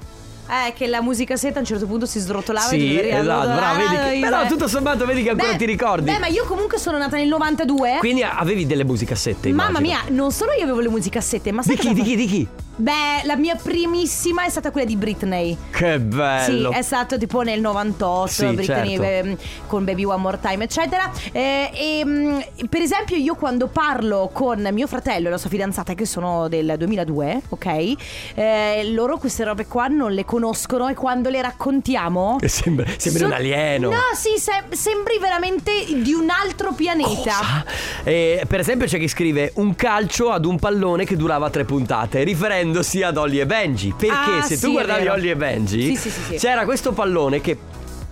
[0.51, 3.47] Eh, che la musica seta a un certo punto si srotolava e sì, dovevi esatto,
[3.53, 6.11] bravo, vedi che- Ah, Però tutto sommato vedi che ancora Beh, ti ricordi.
[6.11, 7.97] Beh, ma io comunque sono nata nel 92.
[7.99, 10.01] Quindi avevi delle musicassette, Mamma immagino.
[10.09, 12.47] mia, non solo io avevo le musicassette, ma sai Di chi, di chi, di chi?
[12.75, 15.55] Beh, la mia primissima è stata quella di Britney.
[15.69, 16.71] Che bello.
[16.71, 19.03] Sì, è stato tipo nel 98, Sì, Britney certo.
[19.03, 21.11] ehm, con Baby One More Time, eccetera.
[21.31, 25.93] Eh, e mm, per esempio, io quando parlo con mio fratello e la sua fidanzata,
[25.93, 27.93] che sono del 2002, ok?
[28.35, 32.37] eh, loro queste robe qua non le conoscono e quando le raccontiamo.
[32.41, 33.89] E Sembra, sembri un so- alieno.
[33.89, 37.63] No, sì, se- sembri veramente di un altro pianeta.
[38.03, 42.23] E, per esempio c'è chi scrive un calcio ad un pallone che durava tre puntate,
[42.61, 43.93] riferendosi ad Ollie e Benji.
[43.97, 45.13] Perché Ah, se tu sì, è guardavi vero.
[45.15, 46.35] E Benji, Sì, sì, sì, sì.
[46.37, 47.57] c'era questo pallone che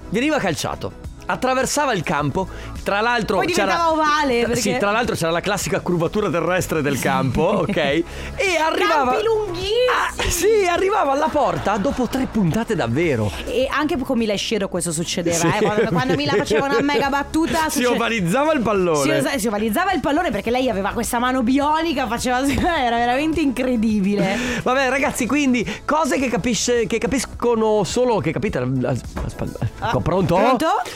[0.10, 1.08] veniva calciato.
[1.32, 2.48] Attraversava il campo,
[2.84, 7.00] tra l'altro Poi c'era ovale, perché- Sì, tra l'altro c'era la classica curvatura terrestre del
[7.00, 7.76] campo, ok?
[8.36, 9.68] E arrivava Campi lunghissimi.
[9.90, 13.32] Ah, sì, arrivava alla porta dopo tre puntate davvero.
[13.46, 16.82] E anche con Mila e Shiro questo succedeva, Sì, eh, quando, quando Mila faceva una
[16.82, 19.24] mega battuta Si succe- ovalizzava il pallone.
[19.34, 24.38] Si, si ovalizzava il pallone perché lei aveva questa mano bionica, faceva era veramente incredibile.
[24.64, 28.20] Vabbè, ragazzi, quindi cose che, capisce, che capiscono solo.
[28.20, 28.58] Che capite?
[28.86, 30.36] Aspetta, Ah, pronto?
[30.36, 30.66] Pronto?
[30.84, 30.92] Che-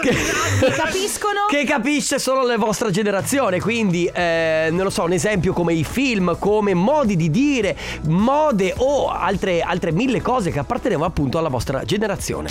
[0.00, 1.40] Che capiscono.
[1.48, 5.84] Che capisce solo la vostra generazione, quindi eh, non lo so, un esempio come i
[5.84, 11.48] film, come modi di dire, mode o altre, altre mille cose che appartenevano appunto alla
[11.48, 12.50] vostra generazione.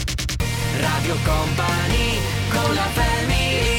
[0.80, 3.76] Radio Company con la family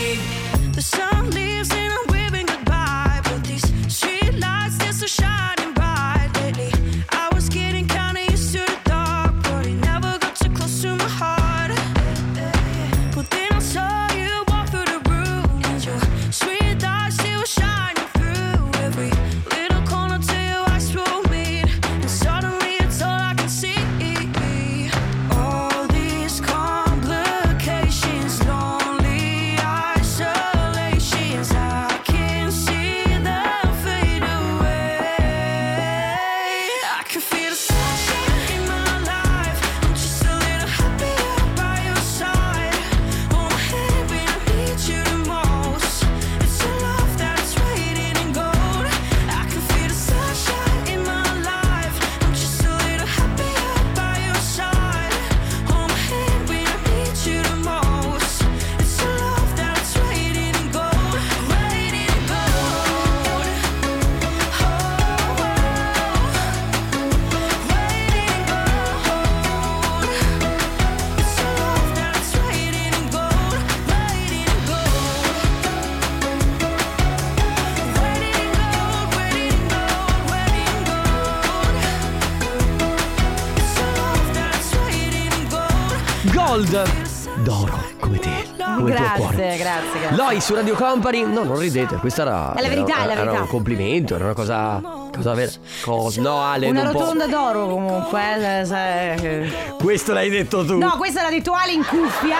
[89.36, 90.16] Grazie, grazie, grazie.
[90.16, 92.54] Loi su Radio Company, no, non ridete, questa era.
[92.54, 93.42] È la verità, era, è la era verità.
[93.42, 94.80] un complimento, era una cosa.
[95.16, 95.50] Cosa vera.
[95.82, 98.60] Cosa, no, Ale, Una rotonda d'oro comunque.
[98.60, 100.76] eh, se- Questo l'hai detto tu.
[100.78, 102.36] No, questa è la rituale in cuffia.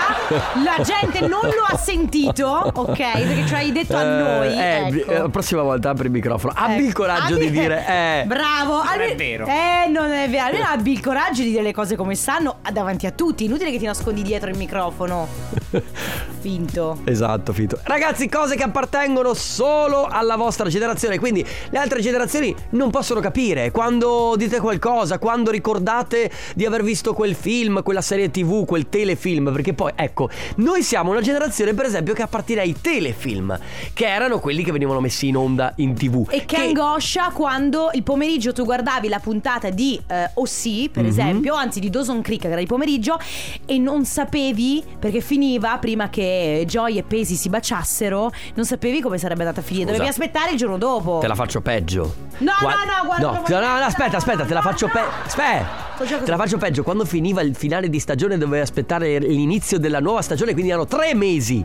[0.65, 2.97] La gente non lo ha sentito, ok?
[2.97, 4.49] Perché ce l'hai detto a noi.
[4.59, 5.11] Eh, ecco.
[5.11, 6.53] eh, la prossima volta apri il microfono.
[6.57, 7.85] Abbi il coraggio Abbi- di dire.
[7.97, 8.25] Eh.
[8.27, 8.83] Bravo.
[8.83, 9.47] Non è Abbi- vero.
[9.47, 10.45] Eh, non è vero.
[10.47, 13.45] Almeno abbi il coraggio di dire le cose come stanno davanti a tutti.
[13.45, 15.27] Inutile che ti nascondi dietro il microfono.
[16.41, 16.99] Finto.
[17.05, 17.79] Esatto, Fito.
[17.83, 21.19] Ragazzi, cose che appartengono solo alla vostra generazione.
[21.19, 23.71] Quindi le altre generazioni non possono capire.
[23.71, 29.53] Quando dite qualcosa, quando ricordate di aver visto quel film, quella serie TV, quel telefilm.
[29.53, 33.59] Perché poi, ecco, noi siamo una generazione, per esempio, che appartiene ai telefilm,
[33.93, 36.27] che erano quelli che venivano messi in onda in TV.
[36.31, 41.09] E che angoscia quando il pomeriggio tu guardavi la puntata di eh, O.C., per Mhm.
[41.09, 43.19] esempio, anzi di Dawson Creek, che era di pomeriggio,
[43.65, 49.19] e non sapevi, perché finiva prima che Joy e Pesi si baciassero, non sapevi come
[49.19, 49.87] sarebbe andata a finire.
[49.87, 51.19] Dovevi aspettare il giorno dopo.
[51.21, 52.15] Te la faccio peggio.
[52.39, 53.59] No, Gua- no, no, guarda.
[53.59, 55.09] No, no, no, aspetta, aspetta, te la faccio peggio.
[55.25, 55.85] Aspetta.
[56.25, 56.83] Te la faccio peggio.
[56.83, 61.15] Quando finiva il finale di stagione dovevi aspettare l'inizio della nuova stagione, quindi erano tre
[61.15, 61.65] mesi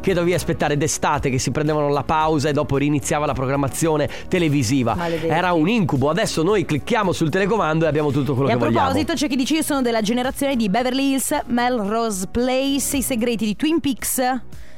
[0.00, 4.94] che dovevi aspettare d'estate, che si prendevano la pausa e dopo riniziava la programmazione televisiva.
[4.94, 5.26] Maledetti.
[5.28, 6.08] Era un incubo.
[6.08, 8.84] Adesso noi clicchiamo sul telecomando e abbiamo tutto quello E a che vogliamo.
[8.86, 13.44] proposito, c'è chi dice io sono della generazione di Beverly Hills, Melrose Place, i segreti
[13.44, 14.22] di Twin Peaks.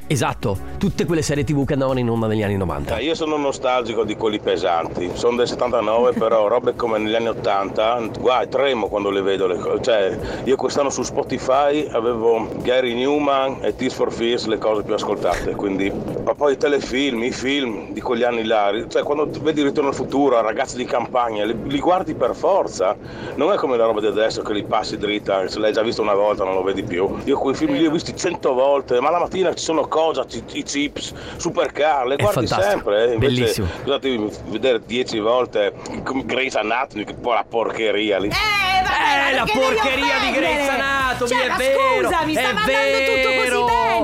[0.07, 2.98] Esatto, tutte quelle serie TV che andavano in onda negli anni 90.
[2.98, 8.09] Io sono nostalgico di quelli pesanti, sono del 79 però robe come negli anni 80,
[8.18, 9.82] guai, tremo quando le vedo, le cose.
[9.82, 14.94] cioè io quest'anno su Spotify avevo Gary Newman e Tears for Fears le cose più
[14.94, 15.90] ascoltate, quindi
[16.24, 19.94] ma poi i telefilm, i film di quegli anni là, cioè quando vedi Ritorno al
[19.94, 22.96] futuro, ragazzi di campagna, li, li guardi per forza,
[23.36, 26.03] non è come la roba di adesso che li passi dritta, se l'hai già visto
[26.03, 29.11] una volta non lo vedi più, io quei film li ho visti cento volte, ma
[29.11, 33.14] la mattina ci sono cose, ci- i chips, supercar, le È guardi fantastico, sempre, eh,
[33.14, 33.66] invece bellissimo.
[33.84, 35.72] cosa devi vedere dieci volte
[36.24, 38.28] Grey's Anatomy, che poi la porcheria lì.
[38.28, 40.30] Eh, la perché devi porcheria di?
[40.32, 41.78] Grey's Anatomy, Cioè, è ma vero.
[42.09, 43.41] scusa, mi sta è mandando tutto vero.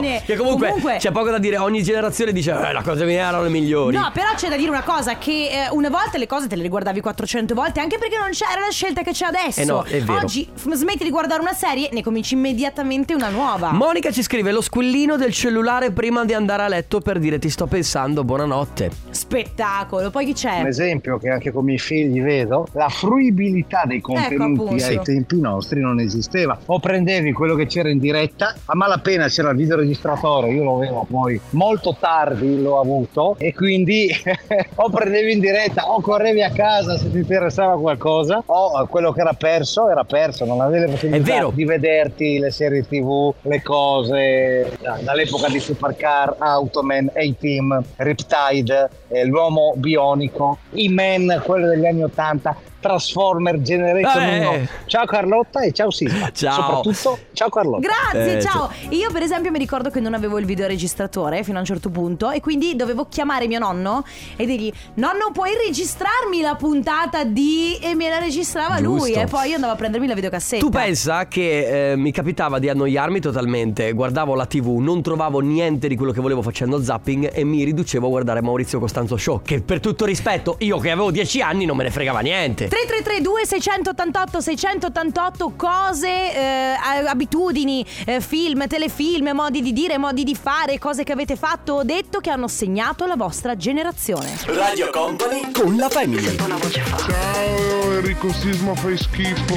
[0.00, 0.22] Bene.
[0.24, 3.42] Che comunque, Comunque- c'è poco da dire, ogni generazione dice eh, la cosa mia erano
[3.42, 3.96] le migliori.
[3.96, 6.62] No, però c'è da dire una cosa: che eh, una volta le cose te le
[6.62, 9.60] riguardavi 400 volte, anche perché non c'era la scelta che c'è adesso.
[9.60, 10.18] Eh no, è vero.
[10.24, 13.72] Oggi f- smetti di guardare una serie, ne cominci immediatamente una nuova.
[13.72, 17.50] Monica ci scrive lo squillino del cellulare prima di andare a letto per dire ti
[17.50, 18.90] sto pensando, buonanotte.
[19.10, 20.10] Spettacolo.
[20.10, 20.60] Poi chi c'è?
[20.60, 25.00] Un esempio che anche con i miei figli vedo, la fruibilità dei contenuti Ecco, ai
[25.02, 26.58] tempi nostri non esisteva.
[26.66, 29.56] O prendevi quello che c'era in diretta, a malapena c'era il
[29.88, 34.10] videoregistratore, io lo avevo poi molto tardi l'ho avuto e quindi
[34.76, 39.20] o prendevi in diretta o correvi a casa se ti interessava qualcosa o quello che
[39.20, 44.76] era perso era perso, non avevi la possibilità di vederti le serie tv, le cose
[44.80, 52.02] da- dall'epoca di Supercar, Automan, A-Team, Riptide, eh, l'uomo bionico, i men, quello degli anni
[52.02, 54.46] 80, Transformer Generation Vabbè.
[54.58, 54.68] 1.
[54.86, 56.30] Ciao Carlotta e ciao Sisma.
[56.32, 56.52] Ciao.
[56.82, 57.86] Soprattutto ciao Carlotta.
[57.88, 58.70] Grazie, Eh, ciao.
[58.90, 62.30] Io per esempio mi ricordo che non avevo il videoregistratore fino a un certo punto
[62.30, 64.04] e quindi dovevo chiamare mio nonno
[64.36, 69.20] e dirgli "Nonno, puoi registrarmi la puntata di" e me la registrava lui Giusto.
[69.20, 70.64] e poi io andavo a prendermi la videocassetta.
[70.64, 75.88] Tu pensa che eh, mi capitava di annoiarmi totalmente, guardavo la tv, non trovavo niente
[75.88, 79.60] di quello che volevo facendo zapping e mi riducevo a guardare Maurizio Costanzo Show, che
[79.60, 82.68] per tutto rispetto, io che avevo 10 anni non me ne fregava niente.
[82.68, 86.74] 3332 688 688 cose, eh,
[87.06, 91.82] abitudini, eh, film, telefilm, modi di dire, modi di fare, cose che avete fatto o
[91.84, 94.36] detto che hanno segnato la vostra generazione.
[94.46, 96.36] Radio Company con la family.
[96.36, 99.54] Ciao Enrico Sisma fai schifo.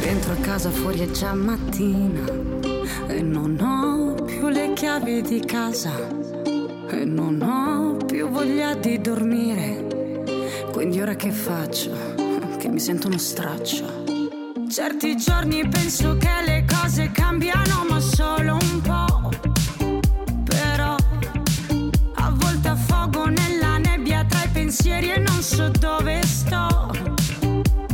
[0.00, 2.24] Rientro a casa fuori è già mattina
[3.08, 6.37] e non ho più le chiavi di casa
[6.90, 10.24] e non ho più voglia di dormire.
[10.72, 11.90] Quindi ora che faccio?
[12.58, 14.04] Che mi sento uno straccio.
[14.68, 19.30] Certi giorni penso che le cose cambiano ma solo un po'.
[20.44, 20.96] Però
[22.14, 26.90] a volte affogo nella nebbia tra i pensieri e non so dove sto.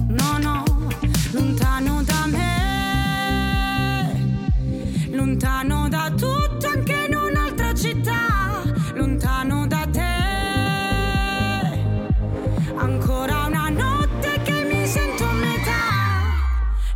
[0.09, 0.63] No, no,
[1.33, 2.49] lontano da me,
[5.11, 5.84] lontano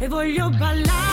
[0.09, 1.08] voglio ballare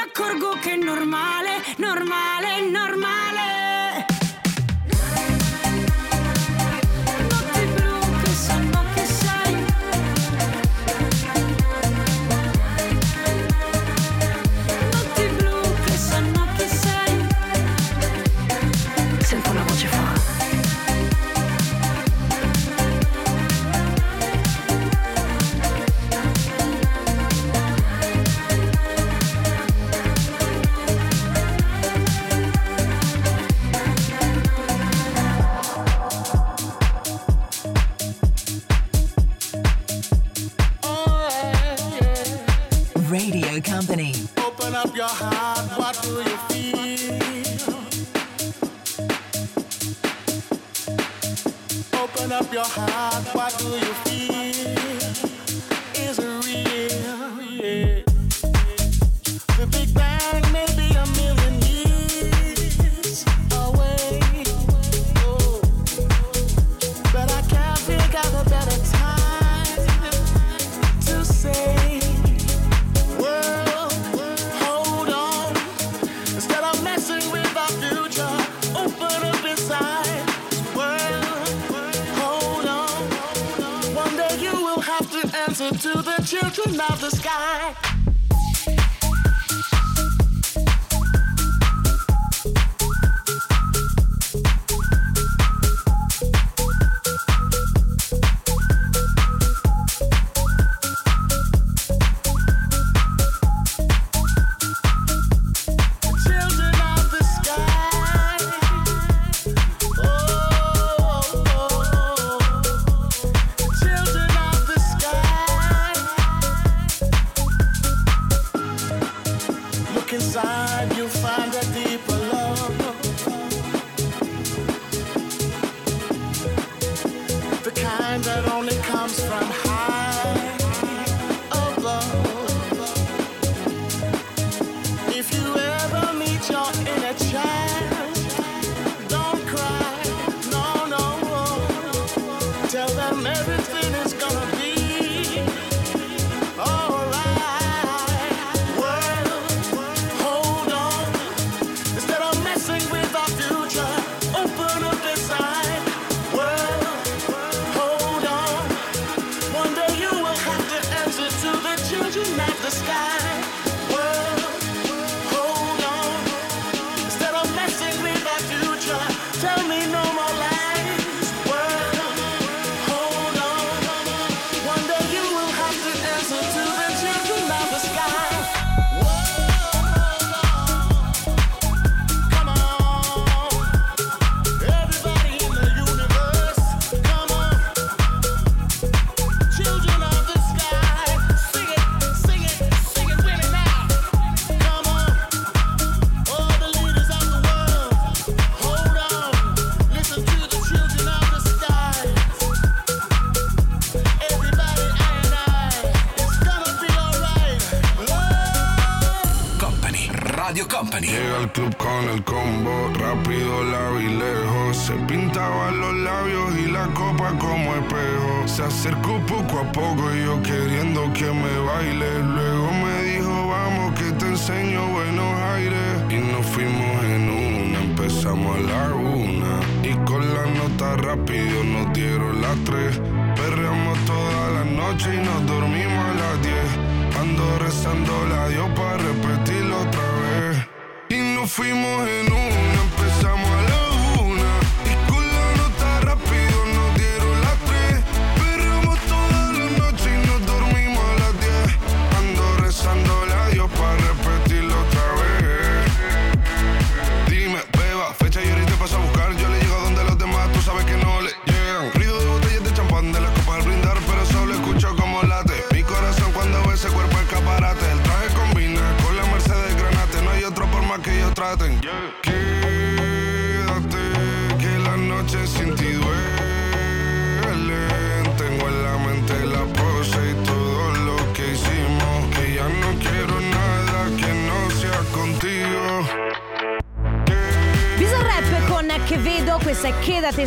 [0.00, 1.49] accorgo che è normale,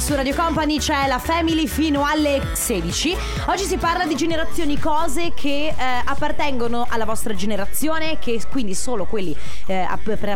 [0.03, 3.15] su Radio Company, c'è la Family fino alle 16.
[3.45, 9.05] Oggi si parla di generazioni, cose che eh, appartengono alla vostra generazione, che quindi solo
[9.05, 9.33] quelli
[9.67, 9.85] eh,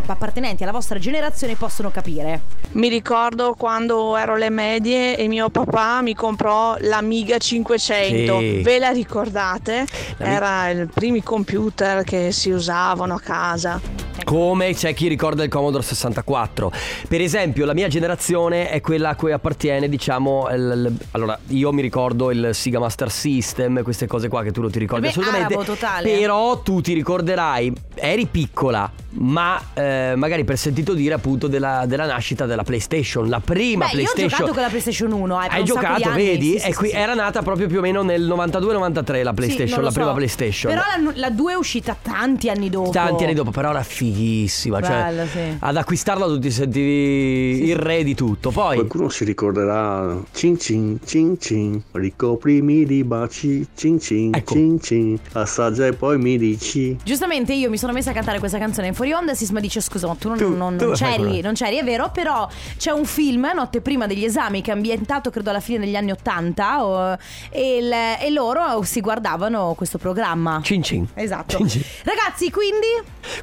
[0.06, 2.40] appartenenti alla vostra generazione possono capire.
[2.72, 8.38] Mi ricordo quando ero alle medie e mio papà mi comprò l'Amiga 500.
[8.38, 8.60] Sì.
[8.62, 9.86] Ve la ricordate?
[10.18, 14.06] L'Ami- Era i primi computer che si usavano a casa.
[14.24, 16.70] Come c'è chi ricorda il Commodore 64.
[17.08, 20.48] Per esempio, la mia generazione è quella a cui appartiene, diciamo.
[20.50, 24.60] il- il- allora, io mi ricordo il Sega Master System, queste cose qua che tu
[24.60, 25.54] non ti ricordi Beh, assolutamente.
[25.54, 26.10] arabo totale.
[26.18, 28.90] Però tu ti ricorderai, eri piccola,
[29.20, 33.90] ma eh, magari per sentito dire appunto della, della nascita della PlayStation, la prima Beh,
[33.92, 34.28] io ho PlayStation.
[34.28, 36.50] giocato con la PlayStation 1, eh, Hai un sacco di giocato, anni, vedi?
[36.52, 39.34] sì, sì, e qui sì, era nata proprio più o meno nel 92-93 la Sì,
[39.34, 40.14] PlayStation, non lo la prima so.
[40.14, 40.72] PlayStation.
[40.72, 42.90] Però la, la 2 è uscita tanti anni dopo.
[42.90, 44.78] Tanti anni dopo, però era fighissima.
[44.80, 45.56] Bella, cioè, sì.
[45.58, 48.50] ad acquistarla tu ti sentivi il re di tutto.
[48.50, 54.54] Poi, Qualcuno si ricorderà Cin cin cin cin Ricoprimi di baci Cin cin Ecco.
[54.54, 58.58] cin cin Assaggia e poi mi dici Giustamente io mi sono messa a cantare questa
[58.58, 60.96] canzone in fuori onda e Sisma dice scusa ma tu non, Tu- non- tu non
[60.96, 64.70] fai c'eri, non c'eri, è vero, però c'è un film notte prima degli esami che
[64.70, 67.16] è ambientato credo alla fine degli anni Ottanta o-
[67.50, 70.60] e, il- e loro si guardavano questo programma.
[70.62, 71.06] Cin cin.
[71.14, 71.56] Esatto.
[71.56, 71.82] Cin cin.
[72.04, 72.86] Ragazzi, quindi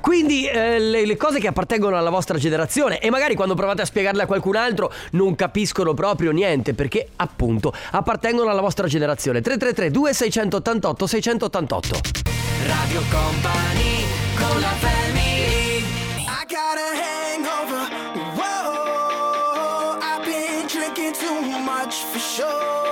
[0.01, 3.85] quindi eh, le, le cose che appartengono alla vostra generazione e magari quando provate a
[3.85, 9.41] spiegarle a qualcun altro non capiscono proprio niente perché appunto appartengono alla vostra generazione.
[9.41, 11.99] 333 2688 688.
[12.65, 14.05] Radio Company
[14.35, 14.73] con la
[16.75, 17.83] got a hangover.
[18.37, 22.84] Whoa, I've been drinking too much for sure.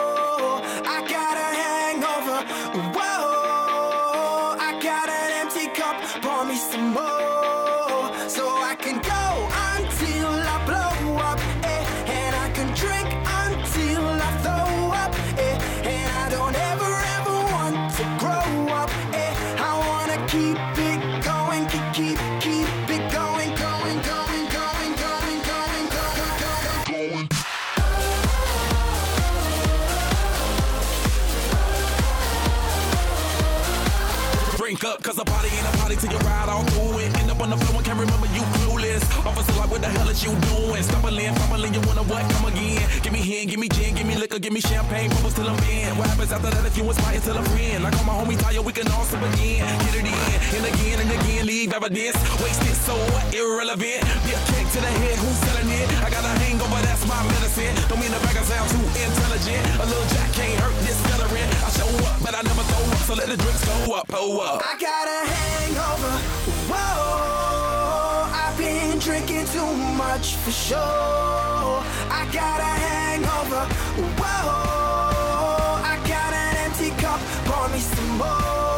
[35.44, 37.18] A party ain't a party till you ride all through it.
[37.20, 39.04] End up on the floor and can't remember you clueless.
[39.26, 40.84] Officer, like, what the hell is you doing?
[40.84, 42.24] Stumbling, fumbling, you wanna what?
[42.32, 42.88] Come again.
[43.02, 45.60] Give me hen, give me gin, give me liquor, give me champagne, bubbles till I'm
[45.68, 45.98] in.
[45.98, 47.84] What happens after that if you inspire till a friend?
[47.84, 49.68] Like all my homies tired, we can all sip again.
[49.86, 52.18] Get it in, and again and again, leave evidence.
[52.42, 52.96] Wasted, so?
[53.36, 54.02] Irrelevant.
[54.28, 56.03] Get kick to the head, who's selling it?
[57.14, 57.76] My medicine.
[57.90, 59.64] Don't mean to back I sound too intelligent.
[59.82, 61.48] A little jack can't hurt this veteran.
[61.66, 64.42] I show up, but I never throw up, so let the drinks go up, oh
[64.42, 64.62] up.
[64.66, 66.16] I got a hangover.
[66.72, 69.72] Whoa, I've been drinking too
[70.04, 71.76] much for sure.
[72.20, 73.64] I got a hangover.
[74.20, 77.20] Whoa, I got an empty cup.
[77.46, 78.73] Pour me some more.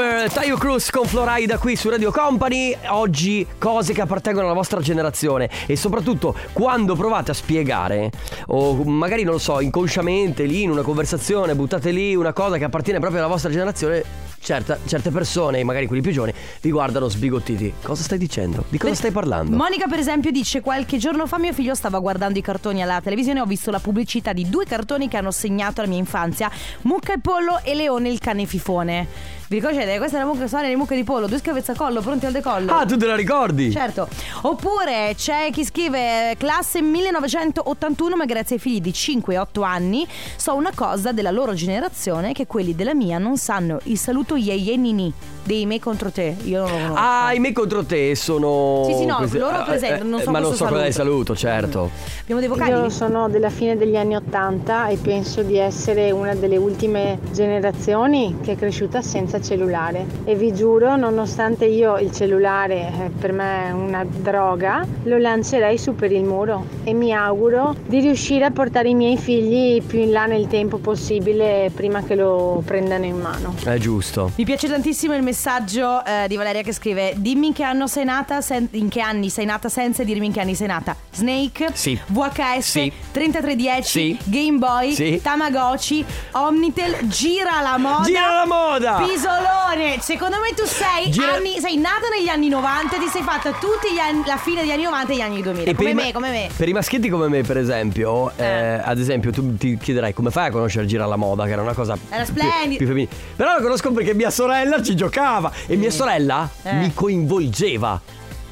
[0.00, 2.74] Hangover, Taio Cruz con Florida qui su Radio Company.
[2.88, 8.10] Oggi cose che appartengono alla vostra generazione e soprattutto quando provate a spiegare
[8.46, 12.64] o magari non lo so, inconsciamente lì in una conversazione buttate lì una cosa che
[12.64, 14.02] appartiene proprio alla vostra generazione,
[14.40, 16.32] certa- certe persone, magari quelli più giovani,
[16.62, 17.74] vi guardano sbigottiti.
[17.82, 18.64] Cosa stai dicendo?
[18.70, 19.54] Di cosa stai parlando?
[19.54, 23.40] Monica per esempio dice qualche giorno fa mio figlio stava guardando i cartoni alla televisione
[23.40, 26.50] ho visto la pubblicità di due cartoni che hanno segnato la mia infanzia
[26.82, 29.98] Mucca e Pollo e Leone il cane fifone vi ricordate?
[29.98, 32.72] Questa è la mucca storia di mucca di pollo, due scavezzacollo pronti al decollo.
[32.72, 33.72] Ah, tu te la ricordi?
[33.72, 34.06] Certo.
[34.42, 40.06] Oppure c'è chi scrive classe 1981, ma grazie ai figli di 5 e 8 anni
[40.36, 44.54] so una cosa della loro generazione che quelli della mia non sanno il saluto ye
[44.54, 46.36] ye nini dei me contro te.
[46.44, 46.94] Io non lo conosco.
[46.96, 48.84] Ah, i me contro te sono.
[48.86, 50.92] Sì, sì, no, questi- loro ah, presentano, non so Ma non so qual è il
[50.92, 51.34] saluto.
[51.34, 51.90] certo.
[52.20, 52.70] Abbiamo dei vocali?
[52.70, 58.36] Io sono della fine degli anni Ottanta e penso di essere una delle ultime generazioni
[58.44, 63.68] che è cresciuta senza cellulare e vi giuro, nonostante io il cellulare eh, per me
[63.68, 68.50] è una droga, lo lancerei su per il muro e mi auguro di riuscire a
[68.50, 73.18] portare i miei figli più in là nel tempo possibile prima che lo prendano in
[73.18, 73.54] mano.
[73.64, 74.30] È giusto.
[74.36, 78.04] Mi piace tantissimo il messaggio eh, di Valeria che scrive Dimmi in che anno sei
[78.04, 81.70] nata, sen- in che anni sei nata senza dirmi in che anni sei nata Snake,
[81.72, 81.98] Sì.
[82.06, 82.92] VHS, Sì.
[83.12, 84.18] 3310, Sì.
[84.24, 85.20] Game Boy, Sì.
[85.22, 88.96] Tamagotchi, Omnitel, Gira la moda Gira la moda!
[89.34, 93.52] Pisolone Secondo me tu sei, Gira- anni, sei nata negli anni 90 Ti sei fatta
[93.52, 96.04] tutti gli anni, la fine degli anni 90 e gli anni 2000 E Come me,
[96.06, 99.76] ma- come me Per i maschietti come me, per esempio, eh, ad esempio, tu ti
[99.78, 102.76] chiederai come fai a conoscere Gira la moda, che era una cosa Era splendida.
[102.76, 103.10] più femminile.
[103.36, 106.72] Però lo conosco perché mia sorella ci giocava e mia sorella Eh.
[106.74, 108.00] mi coinvolgeva.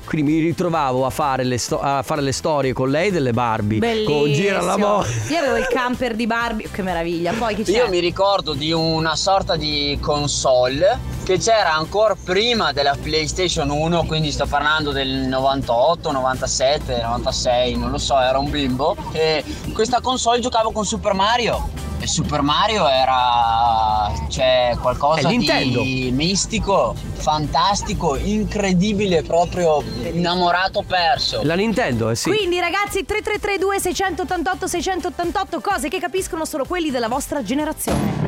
[0.09, 3.78] Quindi mi ritrovavo a fare, le sto- a fare le storie con lei delle Barbie.
[3.78, 4.74] Bellissimo Con Gira la.
[4.76, 7.72] Io avevo il camper di Barbie Che meraviglia Poi chi c'è?
[7.72, 14.07] Io mi ricordo di una sorta di console che c'era ancora prima della PlayStation 1,
[14.07, 18.97] quindi sto parlando del 98, 97, 96, non lo so, era un bimbo.
[19.12, 21.68] E questa console giocavo con Super Mario.
[22.01, 31.41] E Super Mario era cioè qualcosa di mistico, fantastico, incredibile, proprio innamorato perso.
[31.42, 32.30] La Nintendo, eh sì.
[32.30, 38.28] Quindi ragazzi 3332 688 688 cose che capiscono solo quelli della vostra generazione.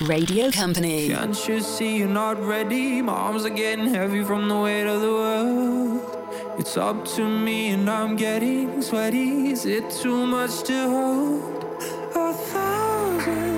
[0.00, 1.08] Radio Company.
[1.08, 3.02] Can't you see you're not ready?
[3.02, 6.58] My arms are getting heavy from the weight of the world.
[6.58, 9.50] It's up to me and I'm getting sweaty.
[9.50, 11.64] Is it too much to hold?
[12.14, 13.55] A thousand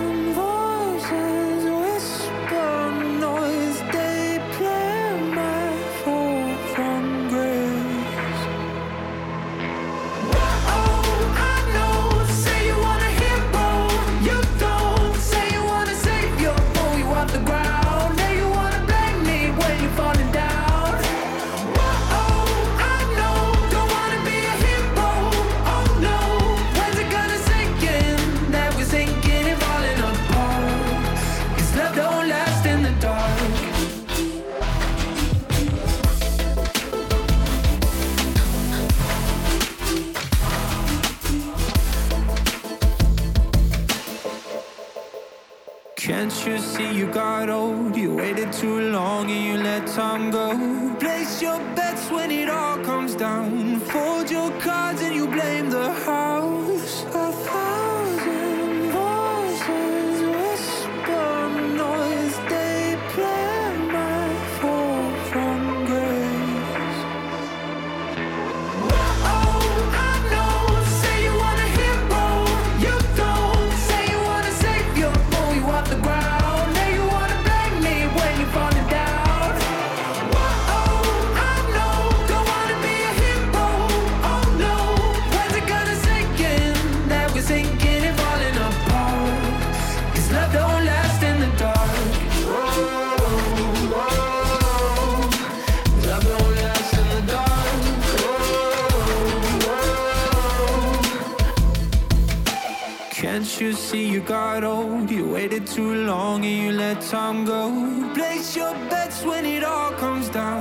[105.58, 108.12] waited too long and you let time go.
[108.14, 110.57] Place your bets when it all comes down.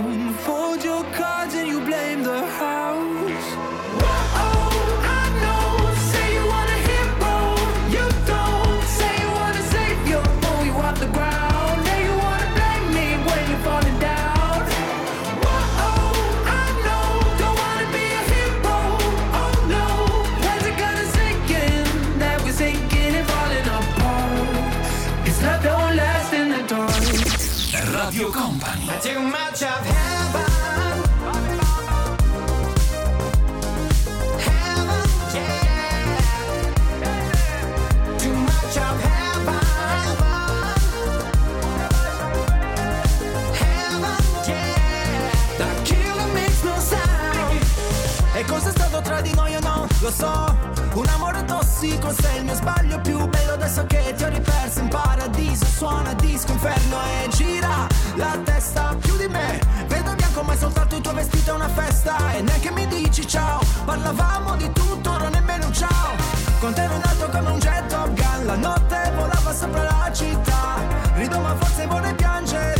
[50.07, 50.57] Lo so,
[50.93, 54.87] un amore tossico sei il mio sbaglio più bello adesso che ti ho riperso in
[54.87, 55.65] paradiso.
[55.65, 57.85] Suona disco inferno e gira
[58.15, 59.59] la testa più di me.
[59.87, 62.31] Vedo bianco ma è soltanto il tuo vestito è una festa.
[62.31, 66.15] E neanche mi dici ciao, parlavamo di tutto, ora nemmeno un ciao.
[66.61, 70.09] Con te ero in alto come un jet Top Gun La notte volava sopra la
[70.13, 70.75] città.
[71.15, 72.76] Rido ma forse vorrei piangere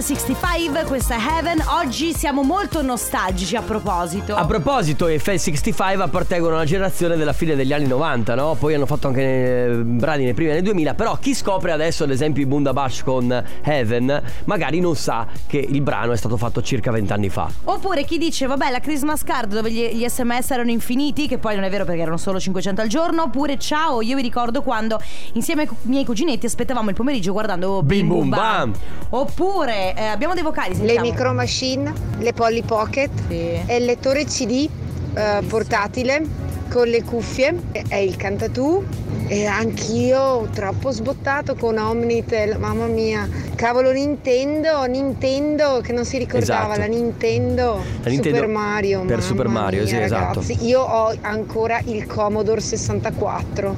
[0.00, 1.62] FL65, questa è Heaven.
[1.78, 4.34] Oggi siamo molto nostalgici a proposito.
[4.34, 8.56] A proposito, i FL65 appartengono alla generazione della fine degli anni 90, no?
[8.58, 12.10] Poi hanno fatto anche eh, brani nei primi anni 2000, però chi scopre adesso ad
[12.10, 16.62] esempio i Bunda Bundabash con Heaven, magari non sa che il brano è stato fatto
[16.62, 17.50] circa 20 anni fa.
[17.64, 21.56] Oppure chi dice, vabbè, la Christmas card dove gli, gli sms erano infiniti, che poi
[21.56, 24.98] non è vero perché erano solo 500 al giorno, oppure ciao, io vi ricordo quando
[25.34, 28.72] insieme ai miei cuginetti aspettavamo il pomeriggio guardando Bim Bum Bam.
[29.10, 31.06] Oppure eh, abbiamo dei vocali, Le sentiamo.
[31.08, 34.68] micro machine, le Polly Pocket e il lettore CD
[35.14, 36.22] eh, portatile
[36.70, 37.54] con le cuffie
[37.88, 38.84] è il cantatù
[39.26, 46.72] e anch'io troppo sbottato con Omnitel, mamma mia, cavolo Nintendo, Nintendo che non si ricordava,
[46.74, 46.78] Esatto.
[46.80, 48.98] la Nintendo, La Nintendo Super Mario.
[49.00, 50.40] per mamma Super Mario, mia, sì, esatto.
[50.40, 50.64] ragazzi.
[50.66, 53.74] Io ho ancora il Commodore 64.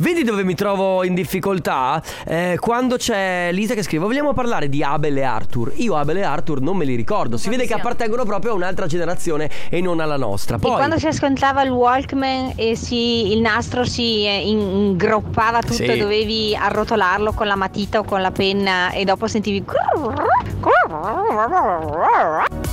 [0.00, 2.00] Vedi dove mi trovo in difficoltà?
[2.24, 6.22] Eh, quando c'è Lisa che scrive Vogliamo parlare di Abel e Arthur Io Abel e
[6.22, 9.98] Arthur non me li ricordo Si vede che appartengono proprio a un'altra generazione E non
[9.98, 14.48] alla nostra E Poi quando si ascoltava il Walkman e si- il nastro si eh,
[14.48, 15.84] ingroppava tutto Sì.
[15.84, 19.64] e dovevi arrotolarlo con la matita o con la penna e dopo sentivi...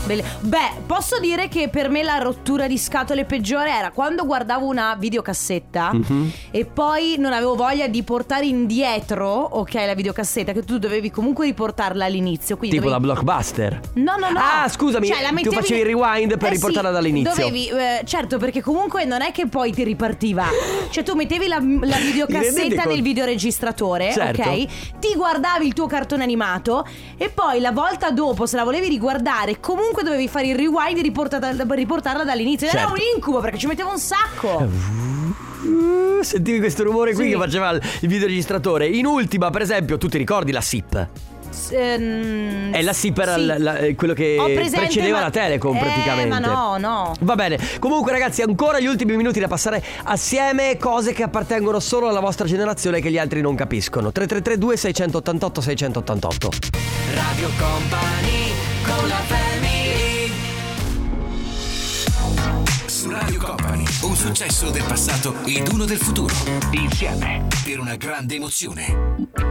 [0.05, 4.67] Belle- Beh, posso dire che per me la rottura di scatole peggiore era quando guardavo
[4.67, 6.31] una videocassetta Mhm.
[6.51, 11.45] e poi non avevo voglia di portare indietro, ok, la videocassetta, che tu dovevi comunque
[11.47, 12.55] riportarla all'inizio.
[12.57, 14.39] Quindi Tipo la dovevi- blockbuster No, no, no.
[14.39, 17.33] Ah, scusami, Cioè, la tu mettevi- facevi il rewind per Eh riportarla sì, dall'inizio.
[17.35, 20.45] Dovevi, eh, certo, perché comunque non è che poi ti ripartiva.
[20.91, 22.89] Cioè, tu mettevi la, la videocassetta conto?
[22.89, 24.41] nel videoregistratore, Certo.
[24.49, 24.99] ok?
[24.99, 26.85] Ti guardavi il tuo cartone animato
[27.17, 31.01] e poi la volta dopo, se la volevi riguardare, comunque dovevi fare il rewind e
[31.01, 32.67] riportata- riportarla dall'inizio.
[32.67, 33.01] Ed Era Certo.
[33.01, 34.67] un incubo perché ci mettevo un sacco.
[35.65, 37.31] Uh, Sentivi questo rumore qui Sì.
[37.31, 41.07] che faceva il videoregistratore In ultima, per esempio, tu ti ricordi la SIP?
[41.49, 43.45] S- ehm, È la SIP era sì.
[43.45, 47.13] la- la- eh, quello che presente, precedeva ma- la Telecom Eh, praticamente ma no, no.
[47.21, 52.09] Va bene, comunque ragazzi ancora gli ultimi minuti da passare assieme Cose che appartengono solo
[52.09, 56.49] alla vostra generazione che gli altri non capiscono 3332 688 688
[57.13, 58.51] Radio Company
[58.83, 59.54] con la family.
[63.05, 66.33] Su Radio Company, un successo del passato ed uno del futuro.
[66.71, 69.43] Insieme per una grande emozione.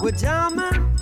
[0.00, 0.93] We're jamming,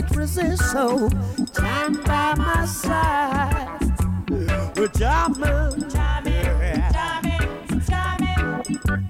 [0.00, 1.08] can't resist, so
[1.52, 3.80] stand by my side.
[4.76, 5.94] Well, jam it.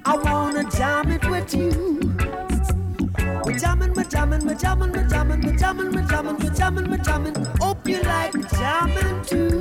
[0.05, 2.17] I wanna jam it with you.
[3.45, 6.99] We're jamming, we're jamming, we're jamming, we're jamming, we're jamming, we're jamming, we're jamming, we
[6.99, 7.35] jamming.
[7.61, 9.60] Hope you like jamming too.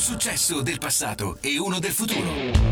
[0.00, 2.69] un successo del passato e uno del futuro.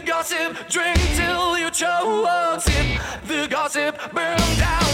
[0.00, 2.60] the gossip, drink till you choke.
[2.60, 4.87] Sip the gossip, burn down.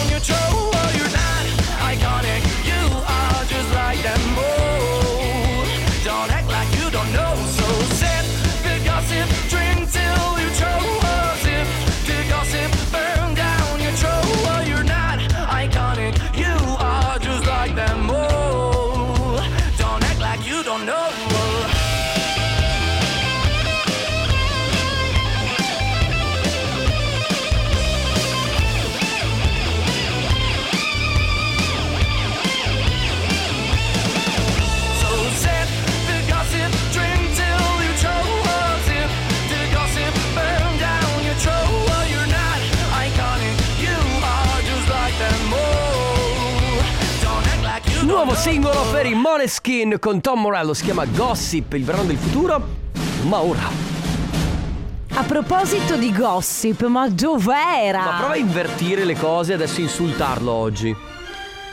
[48.44, 52.62] singolo per i Moneskin con Tom Morello, si chiama Gossip, il verano del futuro,
[53.22, 53.70] ma ora...
[55.14, 58.04] A proposito di gossip, ma dov'era?
[58.04, 60.94] Ma prova a invertire le cose e adesso insultarlo oggi.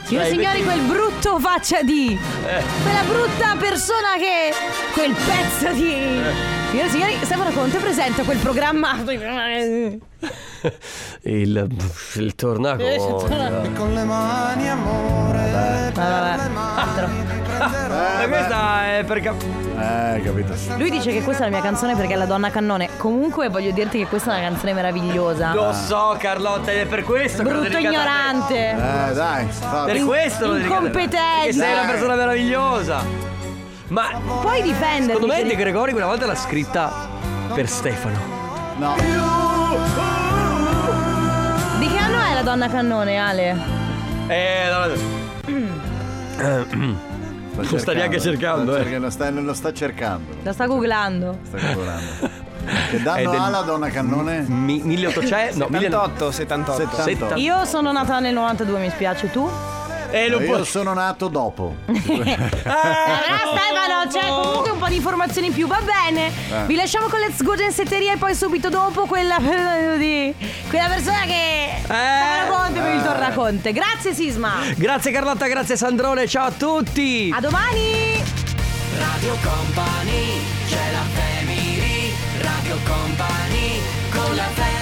[0.06, 2.18] Signore signori, quel brutto faccia di...
[2.46, 2.64] Eh.
[2.84, 4.54] Quella brutta persona che...
[4.94, 5.92] Quel pezzo di...
[5.92, 6.61] Eh.
[6.72, 8.96] Signore e signori, Stefano Conte presenta quel programma.
[11.24, 11.68] Il,
[12.14, 12.82] il tornaco.
[12.82, 15.50] E eh, con le mani, amore.
[15.52, 15.92] Vabbè.
[15.92, 16.50] Vabbè.
[16.56, 17.10] Ah, altro.
[17.58, 18.24] Vabbè.
[18.24, 20.54] Eh, questa è per cap- Eh, capito.
[20.78, 22.88] Lui dice che questa è la mia canzone perché è la donna cannone.
[22.96, 25.54] Comunque voglio dirti che questa è una canzone meravigliosa.
[25.54, 28.70] Lo so, Carlotta, è per questo Brutto che Brutto ignorante.
[28.70, 29.46] Eh, dai.
[29.60, 29.92] Vabbè.
[29.92, 30.74] Per questo lo dico.
[30.74, 31.52] Incompetente.
[31.52, 33.31] Sei una persona meravigliosa.
[33.92, 34.08] Ma
[34.40, 35.06] Puoi difenderti.
[35.12, 37.10] secondo me De Gregori quella volta l'ha scritta
[37.54, 38.18] per Stefano.
[38.78, 38.96] No.
[41.78, 43.58] Di che anno è la donna cannone, Ale?
[44.28, 44.86] Eh, no,
[47.54, 48.84] Non sta neanche cercando, sta eh.
[48.84, 50.36] cercando, sta- non lo sta cercando.
[50.44, 51.40] La sta googlando.
[51.48, 52.40] Sta googlando.
[52.92, 54.46] Che È danno del- ha la donna cannone?
[54.48, 56.96] Mi- 1800, no, 78, 78.
[56.96, 57.36] 78.
[57.42, 59.50] Io sono nata nel 92, mi spiace, tu?
[60.12, 61.76] Eh, lo eh, Io sono nato dopo.
[62.12, 66.28] Eh, ah, allora Stefano, c'è comunque un po' di informazioni in più, va bene.
[66.28, 66.66] Eh.
[66.66, 69.38] Vi lasciamo con Let's Go Gensetteria e poi subito dopo quella,
[69.98, 70.34] di,
[70.70, 71.86] quella persona che eh.
[71.88, 73.70] fa la conte per il tornaconte.
[73.70, 73.74] Eh.
[73.74, 74.54] Grazie Sisma.
[74.76, 77.32] Grazie Carlotta, grazie Sandrone, ciao a tutti.
[77.34, 78.22] A domani.
[78.98, 83.80] Radio Company, c'è la family, Radio Company
[84.12, 84.81] con la family.